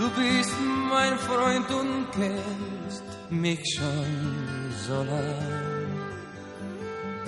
[0.00, 0.56] Du bist
[0.88, 5.90] mein Freund und kennst mich schon so lang.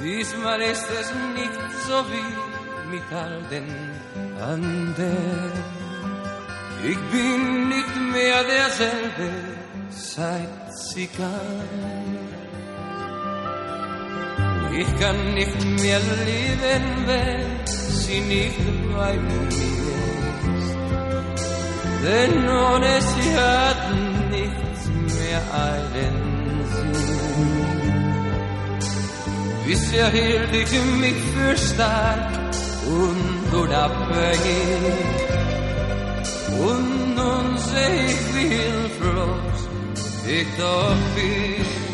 [0.03, 1.09] Diesmal ist es
[1.39, 3.69] nicht so wie mit all den
[4.41, 5.53] anderen.
[6.83, 9.29] Ich bin nicht mehr derselbe,
[9.91, 11.59] seit sie kam.
[14.81, 20.12] Ich kann nicht mehr leben, wenn sie nicht bei mir ist.
[22.05, 23.83] Denn ohne sie hat
[24.31, 24.81] nichts
[25.17, 26.17] mehr einen
[26.73, 27.33] Sinn.
[29.65, 32.33] Bisher hielt ich mich für stark
[32.87, 34.99] und unabhängig.
[36.69, 39.59] Und nun seh ich, wie hilflos
[40.27, 41.92] ich doch bin.